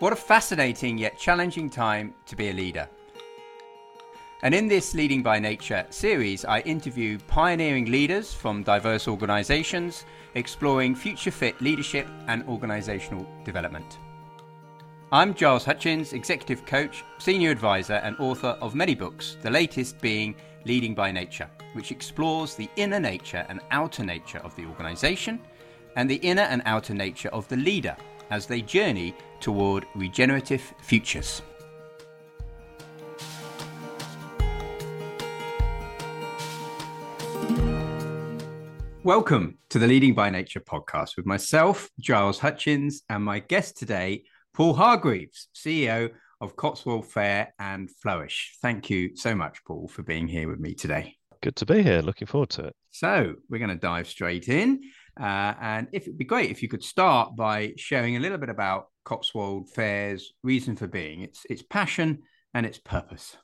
What 0.00 0.14
a 0.14 0.16
fascinating 0.16 0.96
yet 0.96 1.18
challenging 1.18 1.68
time 1.68 2.14
to 2.24 2.34
be 2.34 2.48
a 2.48 2.54
leader. 2.54 2.88
And 4.42 4.54
in 4.54 4.66
this 4.66 4.94
Leading 4.94 5.22
by 5.22 5.38
Nature 5.38 5.84
series, 5.90 6.46
I 6.46 6.60
interview 6.60 7.18
pioneering 7.28 7.84
leaders 7.84 8.32
from 8.32 8.62
diverse 8.62 9.06
organizations 9.06 10.06
exploring 10.34 10.94
future 10.94 11.30
fit 11.30 11.60
leadership 11.60 12.08
and 12.28 12.48
organizational 12.48 13.26
development. 13.44 13.98
I'm 15.12 15.34
Giles 15.34 15.66
Hutchins, 15.66 16.14
executive 16.14 16.64
coach, 16.64 17.04
senior 17.18 17.50
advisor, 17.50 18.00
and 18.02 18.16
author 18.18 18.56
of 18.62 18.74
many 18.74 18.94
books, 18.94 19.36
the 19.42 19.50
latest 19.50 20.00
being 20.00 20.34
Leading 20.64 20.94
by 20.94 21.12
Nature, 21.12 21.50
which 21.74 21.92
explores 21.92 22.54
the 22.54 22.70
inner 22.76 23.00
nature 23.00 23.44
and 23.50 23.60
outer 23.70 24.02
nature 24.02 24.38
of 24.38 24.56
the 24.56 24.64
organization 24.64 25.42
and 25.96 26.08
the 26.08 26.22
inner 26.22 26.48
and 26.48 26.62
outer 26.64 26.94
nature 26.94 27.28
of 27.34 27.46
the 27.48 27.56
leader 27.58 27.94
as 28.30 28.46
they 28.46 28.62
journey 28.62 29.14
toward 29.40 29.86
regenerative 29.94 30.74
futures. 30.82 31.42
Welcome 39.02 39.58
to 39.70 39.78
the 39.78 39.86
Leading 39.86 40.14
by 40.14 40.28
Nature 40.28 40.60
podcast 40.60 41.16
with 41.16 41.24
myself, 41.24 41.88
Giles 41.98 42.38
Hutchins, 42.38 43.02
and 43.08 43.24
my 43.24 43.38
guest 43.38 43.78
today, 43.78 44.24
Paul 44.52 44.74
Hargreaves, 44.74 45.48
CEO 45.54 46.10
of 46.40 46.54
Cotswold 46.54 47.06
Fayre 47.06 47.48
and 47.58 47.90
Flourish. 47.90 48.56
Thank 48.60 48.90
you 48.90 49.16
so 49.16 49.34
much, 49.34 49.64
Paul, 49.64 49.88
for 49.88 50.02
being 50.02 50.28
here 50.28 50.48
with 50.48 50.60
me 50.60 50.74
today. 50.74 51.16
Good 51.42 51.56
to 51.56 51.66
be 51.66 51.82
here. 51.82 52.02
Looking 52.02 52.26
forward 52.26 52.50
to 52.50 52.66
it. 52.66 52.76
So, 52.90 53.34
we're 53.48 53.58
going 53.58 53.70
to 53.70 53.76
dive 53.76 54.08
straight 54.08 54.48
in. 54.48 54.80
Uh, 55.20 55.54
and 55.60 55.88
if 55.92 56.02
it'd 56.02 56.18
be 56.18 56.24
great 56.24 56.50
if 56.50 56.62
you 56.62 56.68
could 56.68 56.84
start 56.84 57.36
by 57.36 57.72
sharing 57.76 58.16
a 58.16 58.20
little 58.20 58.38
bit 58.38 58.48
about 58.48 58.86
Cotswold 59.04 59.68
Fayre's 59.70 60.32
reason 60.42 60.76
for 60.76 60.86
being, 60.86 61.22
its 61.22 61.44
its 61.50 61.62
passion 61.62 62.22
and 62.54 62.64
its 62.64 62.78
purpose. 62.78 63.36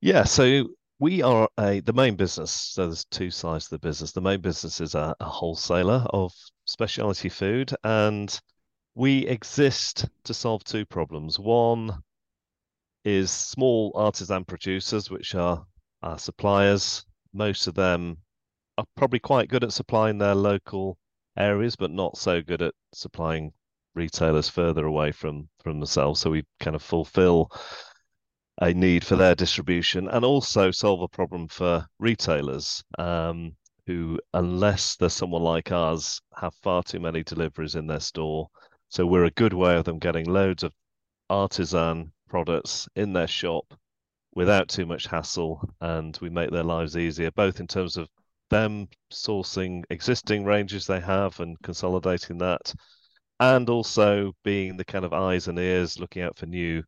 Yeah, 0.00 0.24
so 0.24 0.68
we 0.98 1.22
are 1.22 1.48
a 1.58 1.80
the 1.80 1.92
main 1.92 2.16
business. 2.16 2.50
So 2.50 2.86
there's 2.86 3.04
two 3.04 3.30
sides 3.30 3.64
to 3.64 3.70
the 3.72 3.78
business. 3.78 4.12
The 4.12 4.20
main 4.20 4.40
business 4.40 4.80
is 4.80 4.94
a, 4.94 5.14
a 5.20 5.24
wholesaler 5.24 6.06
of 6.10 6.32
specialty 6.64 7.28
food, 7.28 7.72
and 7.84 8.38
we 8.94 9.26
exist 9.26 10.08
to 10.24 10.34
solve 10.34 10.64
two 10.64 10.86
problems. 10.86 11.38
One 11.38 12.02
is 13.04 13.30
small 13.30 13.92
artisan 13.94 14.44
producers, 14.44 15.10
which 15.10 15.34
are 15.34 15.64
our 16.02 16.18
suppliers. 16.18 17.04
Most 17.32 17.66
of 17.66 17.74
them 17.74 18.18
are 18.78 18.84
probably 18.96 19.18
quite 19.18 19.48
good 19.48 19.64
at 19.64 19.72
supplying 19.72 20.18
their 20.18 20.34
local 20.34 20.98
areas, 21.36 21.76
but 21.76 21.90
not 21.90 22.16
so 22.16 22.42
good 22.42 22.62
at 22.62 22.74
supplying 22.92 23.52
retailers 23.94 24.48
further 24.48 24.86
away 24.86 25.12
from 25.12 25.48
from 25.62 25.78
themselves. 25.78 26.20
So 26.20 26.30
we 26.30 26.44
kind 26.60 26.76
of 26.76 26.82
fulfill 26.82 27.50
a 28.60 28.72
need 28.72 29.04
for 29.04 29.16
their 29.16 29.34
distribution 29.34 30.08
and 30.08 30.24
also 30.24 30.70
solve 30.70 31.02
a 31.02 31.08
problem 31.08 31.48
for 31.48 31.86
retailers 31.98 32.82
um, 32.98 33.56
who, 33.86 34.18
unless 34.34 34.96
there's 34.96 35.14
someone 35.14 35.42
like 35.42 35.72
us, 35.72 36.20
have 36.36 36.54
far 36.56 36.82
too 36.82 37.00
many 37.00 37.22
deliveries 37.24 37.74
in 37.74 37.86
their 37.86 38.00
store. 38.00 38.48
So 38.88 39.06
we're 39.06 39.24
a 39.24 39.30
good 39.30 39.54
way 39.54 39.76
of 39.76 39.84
them 39.84 39.98
getting 39.98 40.26
loads 40.26 40.62
of 40.62 40.72
artisan 41.30 42.12
products 42.28 42.88
in 42.94 43.12
their 43.12 43.26
shop 43.26 43.74
without 44.34 44.68
too 44.68 44.86
much 44.86 45.06
hassle, 45.06 45.68
and 45.80 46.18
we 46.20 46.30
make 46.30 46.50
their 46.50 46.62
lives 46.62 46.96
easier, 46.96 47.30
both 47.32 47.60
in 47.60 47.66
terms 47.66 47.96
of 47.96 48.08
them 48.50 48.86
sourcing 49.12 49.82
existing 49.90 50.44
ranges 50.44 50.86
they 50.86 51.00
have 51.00 51.38
and 51.40 51.56
consolidating 51.62 52.38
that, 52.38 52.74
and 53.40 53.68
also 53.68 54.32
being 54.44 54.76
the 54.76 54.84
kind 54.84 55.04
of 55.04 55.12
eyes 55.12 55.48
and 55.48 55.58
ears 55.58 55.98
looking 55.98 56.22
out 56.22 56.36
for 56.36 56.46
new 56.46 56.82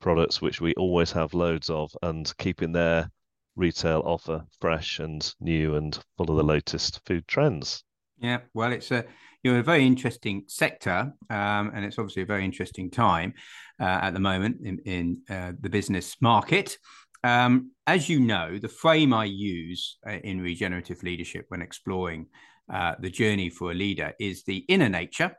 products, 0.00 0.42
which 0.42 0.60
we 0.60 0.74
always 0.74 1.10
have 1.12 1.34
loads 1.34 1.70
of, 1.70 1.90
and 2.02 2.36
keeping 2.38 2.72
their 2.72 3.10
retail 3.56 4.02
offer 4.04 4.44
fresh 4.60 4.98
and 4.98 5.34
new 5.40 5.76
and 5.76 5.98
full 6.16 6.30
of 6.30 6.36
the 6.36 6.44
latest 6.44 7.00
food 7.06 7.26
trends. 7.26 7.82
Yeah, 8.18 8.40
well, 8.54 8.72
it's 8.72 8.90
a 8.90 9.04
you're 9.42 9.58
a 9.58 9.62
very 9.62 9.86
interesting 9.86 10.44
sector, 10.46 11.12
um, 11.30 11.72
and 11.74 11.84
it's 11.84 11.98
obviously 11.98 12.22
a 12.22 12.26
very 12.26 12.44
interesting 12.44 12.90
time 12.90 13.34
uh, 13.80 13.84
at 13.84 14.14
the 14.14 14.20
moment 14.20 14.58
in, 14.62 14.78
in 14.84 15.22
uh, 15.30 15.52
the 15.60 15.70
business 15.70 16.16
market. 16.20 16.78
Um, 17.24 17.72
as 17.86 18.08
you 18.08 18.20
know, 18.20 18.58
the 18.58 18.68
frame 18.68 19.12
I 19.12 19.24
use 19.24 19.98
uh, 20.06 20.12
in 20.12 20.40
regenerative 20.40 21.02
leadership 21.02 21.46
when 21.48 21.62
exploring 21.62 22.26
uh, 22.72 22.94
the 23.00 23.10
journey 23.10 23.50
for 23.50 23.70
a 23.70 23.74
leader 23.74 24.12
is 24.18 24.44
the 24.44 24.58
inner 24.68 24.88
nature 24.88 25.32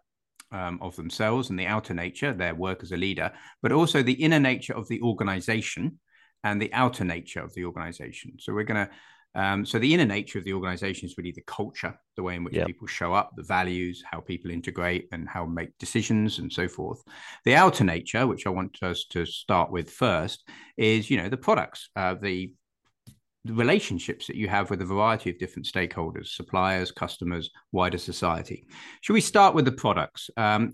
um, 0.51 0.79
of 0.81 0.95
themselves 0.95 1.49
and 1.49 1.59
the 1.59 1.67
outer 1.67 1.93
nature, 1.93 2.33
their 2.33 2.55
work 2.55 2.83
as 2.83 2.91
a 2.91 2.97
leader, 2.97 3.31
but 3.61 3.71
also 3.71 4.01
the 4.01 4.13
inner 4.13 4.39
nature 4.39 4.73
of 4.73 4.87
the 4.87 5.01
organization 5.01 5.99
and 6.43 6.61
the 6.61 6.73
outer 6.73 7.03
nature 7.03 7.41
of 7.41 7.53
the 7.53 7.65
organization. 7.65 8.33
So 8.39 8.53
we're 8.53 8.63
going 8.63 8.87
to 8.87 8.93
um, 9.37 9.63
so 9.63 9.77
the 9.77 9.93
inner 9.93 10.05
nature 10.05 10.39
of 10.39 10.45
the 10.45 10.53
organization 10.53 11.07
is 11.07 11.15
really 11.15 11.31
the 11.31 11.41
culture, 11.41 11.97
the 12.15 12.23
way 12.23 12.35
in 12.35 12.43
which 12.43 12.55
yep. 12.55 12.65
people 12.65 12.87
show 12.87 13.13
up, 13.13 13.31
the 13.35 13.43
values, 13.43 14.03
how 14.09 14.19
people 14.19 14.49
integrate, 14.49 15.07
and 15.11 15.29
how 15.29 15.45
make 15.45 15.77
decisions, 15.77 16.39
and 16.39 16.51
so 16.51 16.67
forth. 16.67 17.03
The 17.45 17.55
outer 17.55 17.83
nature, 17.83 18.25
which 18.25 18.47
I 18.47 18.49
want 18.49 18.81
us 18.81 19.05
to 19.11 19.27
start 19.27 19.71
with 19.71 19.91
first, 19.91 20.49
is 20.75 21.11
you 21.11 21.17
know 21.17 21.29
the 21.29 21.37
products, 21.37 21.89
uh, 21.95 22.15
the 22.15 22.51
the 23.47 23.53
relationships 23.53 24.27
that 24.27 24.35
you 24.35 24.47
have 24.47 24.69
with 24.69 24.81
a 24.81 24.85
variety 24.85 25.29
of 25.29 25.39
different 25.39 25.65
stakeholders, 25.65 26.27
suppliers, 26.27 26.91
customers, 26.91 27.49
wider 27.71 27.97
society. 27.97 28.67
Should 29.01 29.13
we 29.13 29.21
start 29.21 29.55
with 29.55 29.65
the 29.65 29.71
products? 29.71 30.29
Um, 30.37 30.73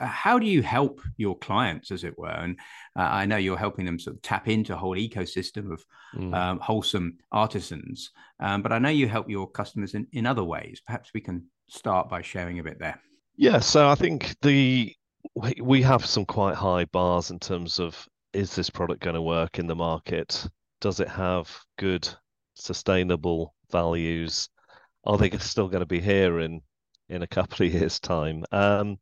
how 0.00 0.38
do 0.38 0.46
you 0.46 0.62
help 0.62 1.00
your 1.16 1.36
clients, 1.38 1.90
as 1.90 2.04
it 2.04 2.18
were? 2.18 2.28
And 2.28 2.58
uh, 2.98 3.02
I 3.02 3.26
know 3.26 3.36
you're 3.36 3.56
helping 3.56 3.84
them 3.84 3.98
sort 3.98 4.16
of 4.16 4.22
tap 4.22 4.48
into 4.48 4.74
a 4.74 4.76
whole 4.76 4.96
ecosystem 4.96 5.72
of 5.72 5.84
mm. 6.14 6.34
um, 6.34 6.58
wholesome 6.60 7.18
artisans, 7.32 8.10
um, 8.40 8.62
but 8.62 8.72
I 8.72 8.78
know 8.78 8.88
you 8.88 9.08
help 9.08 9.28
your 9.28 9.50
customers 9.50 9.94
in, 9.94 10.06
in 10.12 10.26
other 10.26 10.44
ways. 10.44 10.80
Perhaps 10.86 11.10
we 11.12 11.20
can 11.20 11.44
start 11.68 12.08
by 12.08 12.22
sharing 12.22 12.58
a 12.58 12.62
bit 12.62 12.78
there. 12.78 13.00
Yeah, 13.36 13.58
so 13.58 13.88
I 13.88 13.94
think 13.94 14.36
the 14.42 14.94
we 15.62 15.82
have 15.82 16.06
some 16.06 16.24
quite 16.24 16.54
high 16.54 16.84
bars 16.86 17.30
in 17.30 17.38
terms 17.38 17.78
of 17.78 18.08
is 18.32 18.54
this 18.54 18.70
product 18.70 19.02
going 19.02 19.14
to 19.14 19.22
work 19.22 19.58
in 19.58 19.66
the 19.66 19.74
market? 19.74 20.46
Does 20.80 21.00
it 21.00 21.08
have 21.08 21.50
good 21.78 22.08
sustainable 22.54 23.54
values? 23.70 24.48
Are 25.04 25.18
they 25.18 25.30
still 25.38 25.68
going 25.68 25.80
to 25.80 25.86
be 25.86 26.00
here 26.00 26.40
in 26.40 26.60
in 27.08 27.22
a 27.22 27.26
couple 27.26 27.66
of 27.66 27.72
years' 27.74 28.00
time? 28.00 28.44
Um, 28.52 28.98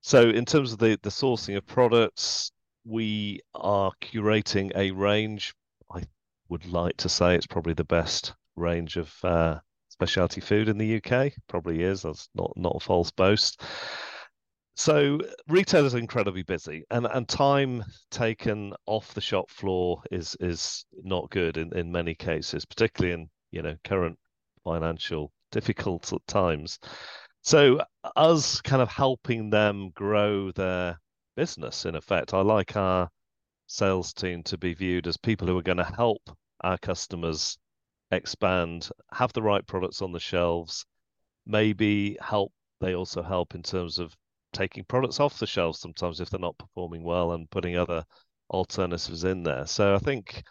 so, 0.00 0.28
in 0.30 0.44
terms 0.44 0.72
of 0.72 0.78
the 0.78 0.98
the 1.02 1.10
sourcing 1.10 1.56
of 1.56 1.66
products, 1.66 2.52
we 2.84 3.40
are 3.54 3.92
curating 4.00 4.72
a 4.76 4.90
range. 4.92 5.54
I 5.90 6.02
would 6.48 6.66
like 6.66 6.96
to 6.98 7.08
say 7.08 7.34
it's 7.34 7.46
probably 7.46 7.74
the 7.74 7.84
best 7.84 8.34
range 8.56 8.96
of 8.96 9.14
uh, 9.24 9.60
specialty 9.88 10.40
food 10.40 10.68
in 10.68 10.78
the 10.78 10.96
UK. 10.96 11.32
Probably 11.48 11.82
is. 11.82 12.02
That's 12.02 12.28
not 12.34 12.52
not 12.56 12.76
a 12.76 12.80
false 12.80 13.10
boast. 13.10 13.62
So 14.78 15.18
retailers 15.48 15.96
are 15.96 15.98
incredibly 15.98 16.44
busy, 16.44 16.84
and 16.92 17.04
and 17.06 17.28
time 17.28 17.84
taken 18.12 18.72
off 18.86 19.12
the 19.12 19.20
shop 19.20 19.50
floor 19.50 20.00
is 20.12 20.36
is 20.38 20.86
not 21.02 21.30
good 21.30 21.56
in, 21.56 21.76
in 21.76 21.90
many 21.90 22.14
cases, 22.14 22.64
particularly 22.64 23.12
in 23.12 23.28
you 23.50 23.62
know 23.62 23.74
current 23.82 24.16
financial 24.62 25.32
difficult 25.50 26.12
times. 26.28 26.78
So 27.42 27.80
us 28.14 28.60
kind 28.60 28.80
of 28.80 28.88
helping 28.88 29.50
them 29.50 29.90
grow 29.96 30.52
their 30.52 31.00
business 31.34 31.84
in 31.84 31.96
effect. 31.96 32.32
I 32.32 32.42
like 32.42 32.76
our 32.76 33.10
sales 33.66 34.12
team 34.12 34.44
to 34.44 34.56
be 34.58 34.74
viewed 34.74 35.08
as 35.08 35.16
people 35.16 35.48
who 35.48 35.58
are 35.58 35.62
going 35.62 35.78
to 35.78 35.84
help 35.96 36.22
our 36.60 36.78
customers 36.78 37.58
expand, 38.12 38.90
have 39.12 39.32
the 39.32 39.42
right 39.42 39.66
products 39.66 40.02
on 40.02 40.12
the 40.12 40.20
shelves, 40.20 40.86
maybe 41.46 42.16
help. 42.20 42.52
They 42.80 42.94
also 42.94 43.24
help 43.24 43.56
in 43.56 43.64
terms 43.64 43.98
of 43.98 44.16
taking 44.52 44.84
products 44.84 45.20
off 45.20 45.38
the 45.38 45.46
shelves 45.46 45.78
sometimes 45.78 46.20
if 46.20 46.30
they're 46.30 46.40
not 46.40 46.58
performing 46.58 47.02
well 47.02 47.32
and 47.32 47.50
putting 47.50 47.76
other 47.76 48.04
alternatives 48.50 49.24
in 49.24 49.42
there. 49.42 49.66
So 49.66 49.94
I 49.94 49.98
think 49.98 50.42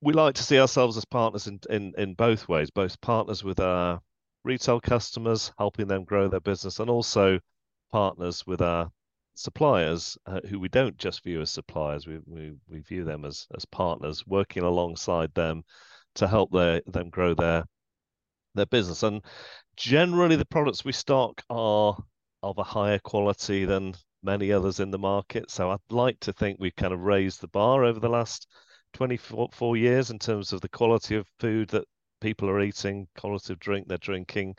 we 0.00 0.12
like 0.12 0.34
to 0.34 0.42
see 0.42 0.58
ourselves 0.58 0.96
as 0.96 1.04
partners 1.04 1.46
in, 1.46 1.58
in, 1.70 1.92
in 1.96 2.14
both 2.14 2.48
ways, 2.48 2.70
both 2.70 3.00
partners 3.00 3.42
with 3.42 3.60
our 3.60 4.00
retail 4.44 4.80
customers, 4.80 5.52
helping 5.58 5.86
them 5.86 6.04
grow 6.04 6.28
their 6.28 6.40
business, 6.40 6.78
and 6.78 6.90
also 6.90 7.38
partners 7.90 8.46
with 8.46 8.60
our 8.60 8.90
suppliers 9.34 10.16
uh, 10.26 10.40
who 10.48 10.58
we 10.58 10.68
don't 10.68 10.96
just 10.98 11.22
view 11.22 11.40
as 11.40 11.50
suppliers, 11.50 12.06
we, 12.06 12.18
we, 12.26 12.52
we 12.68 12.80
view 12.80 13.04
them 13.04 13.24
as, 13.24 13.46
as 13.56 13.64
partners, 13.64 14.26
working 14.26 14.62
alongside 14.62 15.32
them 15.34 15.62
to 16.14 16.26
help 16.26 16.50
their, 16.52 16.82
them 16.86 17.10
grow 17.10 17.34
their 17.34 17.64
their 18.56 18.66
business. 18.66 19.02
And 19.02 19.22
generally, 19.76 20.36
the 20.36 20.46
products 20.46 20.84
we 20.84 20.92
stock 20.92 21.42
are 21.50 21.96
of 22.46 22.58
a 22.58 22.62
higher 22.62 22.98
quality 23.00 23.64
than 23.64 23.94
many 24.22 24.52
others 24.52 24.78
in 24.80 24.90
the 24.90 24.98
market. 24.98 25.50
So 25.50 25.70
I'd 25.70 25.78
like 25.90 26.20
to 26.20 26.32
think 26.32 26.58
we've 26.58 26.76
kind 26.76 26.92
of 26.92 27.00
raised 27.00 27.40
the 27.40 27.48
bar 27.48 27.84
over 27.84 27.98
the 27.98 28.08
last 28.08 28.46
24 28.92 29.76
years 29.76 30.10
in 30.10 30.18
terms 30.18 30.52
of 30.52 30.60
the 30.60 30.68
quality 30.68 31.16
of 31.16 31.26
food 31.40 31.68
that 31.70 31.84
people 32.20 32.48
are 32.48 32.60
eating, 32.60 33.08
quality 33.18 33.52
of 33.52 33.58
drink 33.58 33.88
they're 33.88 33.98
drinking. 33.98 34.54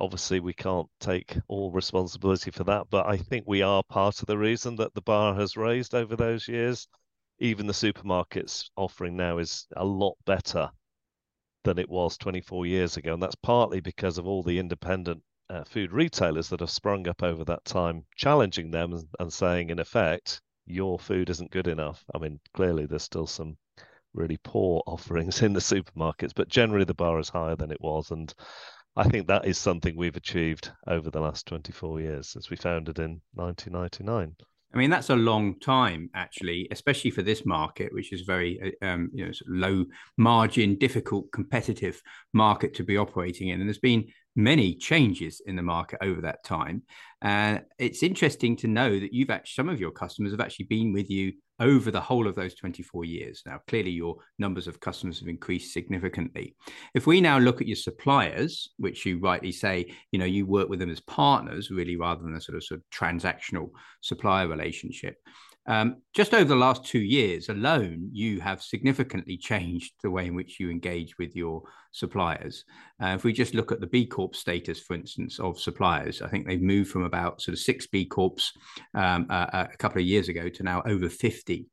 Obviously, 0.00 0.40
we 0.40 0.54
can't 0.54 0.88
take 0.98 1.36
all 1.48 1.70
responsibility 1.70 2.50
for 2.50 2.64
that, 2.64 2.86
but 2.90 3.06
I 3.06 3.18
think 3.18 3.44
we 3.46 3.60
are 3.60 3.82
part 3.82 4.20
of 4.20 4.26
the 4.26 4.38
reason 4.38 4.76
that 4.76 4.94
the 4.94 5.02
bar 5.02 5.34
has 5.34 5.56
raised 5.56 5.94
over 5.94 6.16
those 6.16 6.48
years. 6.48 6.88
Even 7.38 7.66
the 7.66 7.72
supermarkets 7.72 8.70
offering 8.76 9.16
now 9.16 9.38
is 9.38 9.66
a 9.76 9.84
lot 9.84 10.16
better 10.26 10.70
than 11.64 11.78
it 11.78 11.88
was 11.88 12.16
24 12.16 12.66
years 12.66 12.96
ago. 12.96 13.14
And 13.14 13.22
that's 13.22 13.36
partly 13.36 13.80
because 13.80 14.16
of 14.16 14.26
all 14.26 14.42
the 14.42 14.58
independent 14.58 15.22
uh, 15.50 15.64
food 15.64 15.92
retailers 15.92 16.48
that 16.48 16.60
have 16.60 16.70
sprung 16.70 17.08
up 17.08 17.22
over 17.22 17.44
that 17.44 17.64
time, 17.64 18.04
challenging 18.16 18.70
them 18.70 18.96
and, 19.18 19.32
saying, 19.32 19.70
in 19.70 19.80
effect, 19.80 20.40
your 20.66 20.98
food 20.98 21.28
isn't 21.28 21.50
good 21.50 21.66
enough. 21.66 22.04
I 22.14 22.18
mean, 22.18 22.38
clearly 22.54 22.86
there's 22.86 23.02
still 23.02 23.26
some 23.26 23.56
really 24.14 24.38
poor 24.44 24.82
offerings 24.86 25.42
in 25.42 25.52
the 25.52 25.60
supermarkets, 25.60 26.32
but 26.34 26.48
generally 26.48 26.84
the 26.84 26.94
bar 26.94 27.18
is 27.18 27.28
higher 27.28 27.56
than 27.56 27.72
it 27.72 27.80
was. 27.80 28.10
And 28.12 28.32
I 28.96 29.08
think 29.08 29.26
that 29.26 29.44
is 29.44 29.58
something 29.58 29.96
we've 29.96 30.16
achieved 30.16 30.70
over 30.86 31.10
the 31.10 31.20
last 31.20 31.46
24 31.46 32.00
years 32.00 32.28
since 32.28 32.48
we 32.48 32.56
founded 32.56 32.98
in 32.98 33.20
1999. 33.34 34.36
I 34.72 34.78
mean, 34.78 34.90
that's 34.90 35.10
a 35.10 35.16
long 35.16 35.58
time, 35.58 36.10
actually, 36.14 36.68
especially 36.70 37.10
for 37.10 37.22
this 37.22 37.44
market, 37.44 37.92
which 37.92 38.12
is 38.12 38.20
very 38.20 38.74
uh, 38.82 38.86
um, 38.86 39.10
you 39.12 39.26
know, 39.26 39.32
low 39.48 39.84
margin, 40.16 40.76
difficult, 40.76 41.32
competitive 41.32 42.00
market 42.32 42.74
to 42.74 42.84
be 42.84 42.96
operating 42.96 43.48
in. 43.48 43.60
And 43.60 43.68
there's 43.68 43.78
been 43.78 44.06
many 44.36 44.74
changes 44.74 45.40
in 45.44 45.56
the 45.56 45.62
market 45.62 45.98
over 46.02 46.20
that 46.20 46.44
time. 46.44 46.82
And 47.22 47.62
it's 47.78 48.02
interesting 48.02 48.56
to 48.56 48.68
know 48.68 48.98
that 48.98 49.12
you've 49.12 49.30
actually, 49.30 49.54
some 49.54 49.68
of 49.68 49.80
your 49.80 49.90
customers 49.90 50.32
have 50.32 50.40
actually 50.40 50.66
been 50.66 50.92
with 50.92 51.10
you 51.10 51.32
over 51.58 51.90
the 51.90 52.00
whole 52.00 52.26
of 52.26 52.34
those 52.34 52.54
24 52.54 53.04
years. 53.04 53.42
Now, 53.44 53.60
clearly, 53.68 53.90
your 53.90 54.16
numbers 54.38 54.66
of 54.66 54.80
customers 54.80 55.18
have 55.18 55.28
increased 55.28 55.74
significantly. 55.74 56.56
If 56.94 57.06
we 57.06 57.20
now 57.20 57.38
look 57.38 57.60
at 57.60 57.66
your 57.66 57.76
suppliers, 57.76 58.70
which 58.78 59.04
you 59.04 59.18
rightly 59.18 59.52
say, 59.52 59.92
you 60.10 60.18
know, 60.18 60.24
you 60.24 60.46
work 60.46 60.70
with 60.70 60.78
them 60.78 60.90
as 60.90 61.00
partners, 61.00 61.70
really, 61.70 61.96
rather 61.96 62.22
than 62.22 62.34
a 62.34 62.40
sort 62.40 62.56
of, 62.56 62.64
sort 62.64 62.80
of 62.80 62.84
transactional 62.90 63.70
supplier 64.00 64.48
relationship. 64.48 65.16
Um, 65.70 65.98
just 66.12 66.34
over 66.34 66.46
the 66.46 66.56
last 66.56 66.84
two 66.84 66.98
years 66.98 67.48
alone, 67.48 68.08
you 68.12 68.40
have 68.40 68.60
significantly 68.60 69.36
changed 69.36 69.92
the 70.02 70.10
way 70.10 70.26
in 70.26 70.34
which 70.34 70.58
you 70.58 70.68
engage 70.68 71.16
with 71.16 71.36
your 71.36 71.62
suppliers. 71.92 72.64
Uh, 73.00 73.10
if 73.10 73.22
we 73.22 73.32
just 73.32 73.54
look 73.54 73.70
at 73.70 73.80
the 73.80 73.86
B 73.86 74.04
Corp 74.04 74.34
status, 74.34 74.80
for 74.80 74.94
instance, 74.94 75.38
of 75.38 75.60
suppliers, 75.60 76.22
I 76.22 76.28
think 76.28 76.44
they've 76.44 76.60
moved 76.60 76.90
from 76.90 77.04
about 77.04 77.40
sort 77.40 77.52
of 77.52 77.60
six 77.60 77.86
B 77.86 78.04
Corps 78.04 78.50
um, 78.94 79.28
uh, 79.30 79.66
a 79.72 79.76
couple 79.76 80.00
of 80.00 80.08
years 80.08 80.28
ago 80.28 80.48
to 80.48 80.62
now 80.64 80.82
over 80.86 81.08
50. 81.08 81.68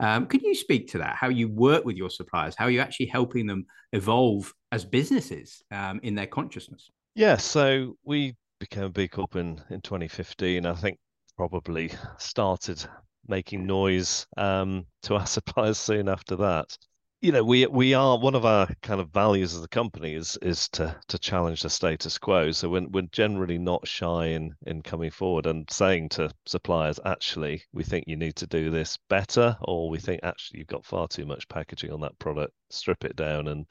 Um, 0.00 0.26
you 0.42 0.54
speak 0.54 0.88
to 0.92 0.98
that? 0.98 1.16
How 1.16 1.28
you 1.28 1.48
work 1.48 1.84
with 1.84 1.96
your 1.96 2.08
suppliers, 2.08 2.54
how 2.56 2.68
you 2.68 2.80
actually 2.80 3.06
helping 3.06 3.46
them 3.46 3.66
evolve 3.92 4.50
as 4.72 4.86
businesses 4.86 5.62
um, 5.70 6.00
in 6.02 6.14
their 6.14 6.26
consciousness? 6.26 6.90
Yeah, 7.14 7.36
so 7.36 7.98
we 8.02 8.34
became 8.60 8.84
a 8.84 8.88
B 8.88 9.08
Corp 9.08 9.36
in, 9.36 9.60
in 9.68 9.82
2015. 9.82 10.64
I 10.64 10.72
think 10.72 10.98
probably 11.36 11.90
started 12.16 12.82
making 13.26 13.66
noise 13.66 14.26
um, 14.36 14.86
to 15.02 15.16
our 15.16 15.26
suppliers 15.26 15.78
soon 15.78 16.08
after 16.08 16.36
that. 16.36 16.76
You 17.20 17.30
know, 17.30 17.44
we 17.44 17.64
we 17.66 17.94
are 17.94 18.18
one 18.18 18.34
of 18.34 18.44
our 18.44 18.66
kind 18.82 19.00
of 19.00 19.10
values 19.10 19.54
as 19.54 19.62
a 19.62 19.68
company 19.68 20.14
is 20.14 20.36
is 20.42 20.68
to 20.70 20.96
to 21.06 21.18
challenge 21.20 21.62
the 21.62 21.70
status 21.70 22.18
quo. 22.18 22.50
So 22.50 22.68
we're, 22.68 22.88
we're 22.88 23.02
generally 23.12 23.58
not 23.58 23.86
shy 23.86 24.26
in 24.26 24.56
in 24.66 24.82
coming 24.82 25.12
forward 25.12 25.46
and 25.46 25.70
saying 25.70 26.08
to 26.10 26.32
suppliers, 26.46 26.98
actually, 27.04 27.62
we 27.72 27.84
think 27.84 28.06
you 28.08 28.16
need 28.16 28.34
to 28.36 28.48
do 28.48 28.70
this 28.70 28.98
better, 29.08 29.56
or 29.62 29.88
we 29.88 30.00
think 30.00 30.20
actually 30.24 30.58
you've 30.58 30.66
got 30.66 30.84
far 30.84 31.06
too 31.06 31.24
much 31.24 31.48
packaging 31.48 31.92
on 31.92 32.00
that 32.00 32.18
product. 32.18 32.52
Strip 32.70 33.04
it 33.04 33.14
down 33.14 33.46
and 33.46 33.66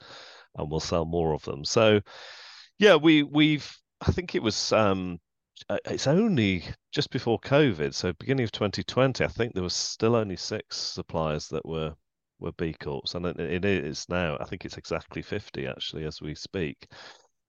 and 0.56 0.70
we'll 0.70 0.80
sell 0.80 1.04
more 1.04 1.34
of 1.34 1.42
them. 1.42 1.62
So 1.62 2.00
yeah, 2.78 2.96
we 2.96 3.22
we've 3.22 3.70
I 4.00 4.12
think 4.12 4.34
it 4.34 4.42
was 4.42 4.72
um, 4.72 5.20
it's 5.70 6.06
only 6.06 6.64
just 6.92 7.10
before 7.10 7.40
COVID, 7.40 7.94
so 7.94 8.12
beginning 8.14 8.44
of 8.44 8.52
2020, 8.52 9.24
I 9.24 9.28
think 9.28 9.54
there 9.54 9.62
was 9.62 9.74
still 9.74 10.16
only 10.16 10.36
six 10.36 10.76
suppliers 10.76 11.48
that 11.48 11.66
were 11.66 11.94
were 12.38 12.52
B 12.52 12.74
Corps, 12.74 13.14
and 13.14 13.24
it, 13.26 13.38
it 13.38 13.64
is 13.64 14.08
now. 14.08 14.36
I 14.40 14.44
think 14.44 14.64
it's 14.64 14.76
exactly 14.76 15.22
50 15.22 15.66
actually 15.66 16.04
as 16.04 16.20
we 16.20 16.34
speak. 16.34 16.88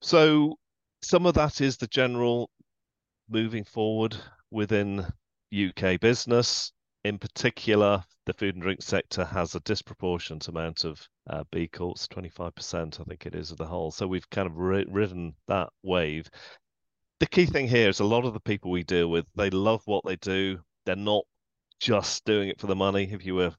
So 0.01 0.57
some 1.01 1.25
of 1.25 1.33
that 1.35 1.61
is 1.61 1.77
the 1.77 1.87
general 1.87 2.49
moving 3.29 3.63
forward 3.63 4.15
within 4.51 5.05
UK 5.53 5.99
business. 5.99 6.71
In 7.03 7.17
particular, 7.17 8.03
the 8.25 8.33
food 8.33 8.55
and 8.55 8.61
drink 8.61 8.81
sector 8.81 9.25
has 9.25 9.55
a 9.55 9.59
disproportionate 9.61 10.47
amount 10.47 10.85
of 10.85 11.05
uh, 11.29 11.43
B 11.51 11.67
Corps, 11.67 11.95
25%, 11.95 12.99
I 12.99 13.03
think 13.03 13.25
it 13.25 13.35
is, 13.35 13.51
of 13.51 13.57
the 13.57 13.65
whole. 13.65 13.91
So 13.91 14.07
we've 14.07 14.29
kind 14.29 14.47
of 14.47 14.57
ri- 14.57 14.85
ridden 14.87 15.35
that 15.47 15.69
wave 15.83 16.29
the 17.19 17.27
key 17.27 17.45
thing 17.45 17.67
here 17.67 17.89
is 17.89 17.99
a 17.99 18.05
lot 18.05 18.25
of 18.25 18.33
the 18.33 18.39
people 18.39 18.71
we 18.71 18.83
deal 18.83 19.09
with, 19.09 19.25
they 19.35 19.49
love 19.49 19.81
what 19.85 20.03
they 20.05 20.15
do. 20.17 20.59
They're 20.85 20.95
not 20.95 21.23
just 21.79 22.25
doing 22.25 22.49
it 22.49 22.59
for 22.59 22.67
the 22.67 22.75
money. 22.75 23.09
If 23.11 23.25
you 23.25 23.35
were 23.35 23.53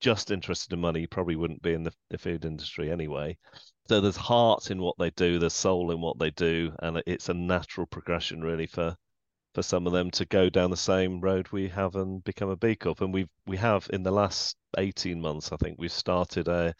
just 0.00 0.30
interested 0.30 0.72
in 0.72 0.80
money, 0.80 1.00
you 1.00 1.08
probably 1.08 1.36
wouldn't 1.36 1.62
be 1.62 1.74
in 1.74 1.82
the, 1.82 1.92
the 2.08 2.18
food 2.18 2.44
industry 2.44 2.90
anyway. 2.90 3.36
So 3.88 4.00
there's 4.00 4.16
heart 4.16 4.70
in 4.70 4.80
what 4.80 4.96
they 4.98 5.10
do, 5.10 5.38
there's 5.38 5.52
soul 5.52 5.90
in 5.90 6.00
what 6.00 6.18
they 6.18 6.30
do, 6.30 6.72
and 6.80 7.02
it's 7.06 7.28
a 7.28 7.34
natural 7.34 7.86
progression 7.86 8.40
really 8.40 8.66
for 8.66 8.96
for 9.54 9.62
some 9.62 9.84
of 9.86 9.92
them 9.92 10.12
to 10.12 10.24
go 10.26 10.48
down 10.48 10.70
the 10.70 10.76
same 10.76 11.20
road 11.20 11.48
we 11.50 11.68
have 11.68 11.96
and 11.96 12.22
become 12.22 12.50
a 12.50 12.56
B 12.56 12.76
Corp. 12.76 13.00
And 13.00 13.12
we've 13.12 13.28
we 13.46 13.56
have 13.56 13.88
in 13.92 14.02
the 14.04 14.12
last 14.12 14.56
18 14.78 15.20
months, 15.20 15.50
I 15.52 15.56
think, 15.56 15.76
we've 15.78 15.92
started 15.92 16.48
a 16.48 16.74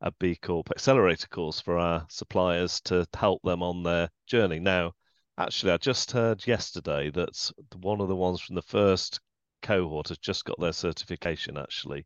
a 0.00 0.12
B 0.12 0.36
Corp 0.36 0.70
accelerator 0.70 1.28
course 1.28 1.60
for 1.60 1.78
our 1.78 2.06
suppliers 2.08 2.80
to 2.82 3.06
help 3.14 3.42
them 3.42 3.62
on 3.62 3.82
their 3.82 4.08
journey. 4.26 4.60
Now, 4.60 4.92
Actually, 5.38 5.72
I 5.72 5.76
just 5.78 6.12
heard 6.12 6.46
yesterday 6.46 7.10
that 7.10 7.50
one 7.76 8.00
of 8.00 8.08
the 8.08 8.16
ones 8.16 8.40
from 8.40 8.54
the 8.54 8.62
first 8.62 9.20
cohort 9.62 10.08
has 10.08 10.18
just 10.18 10.44
got 10.44 10.60
their 10.60 10.72
certification, 10.72 11.56
actually. 11.56 12.04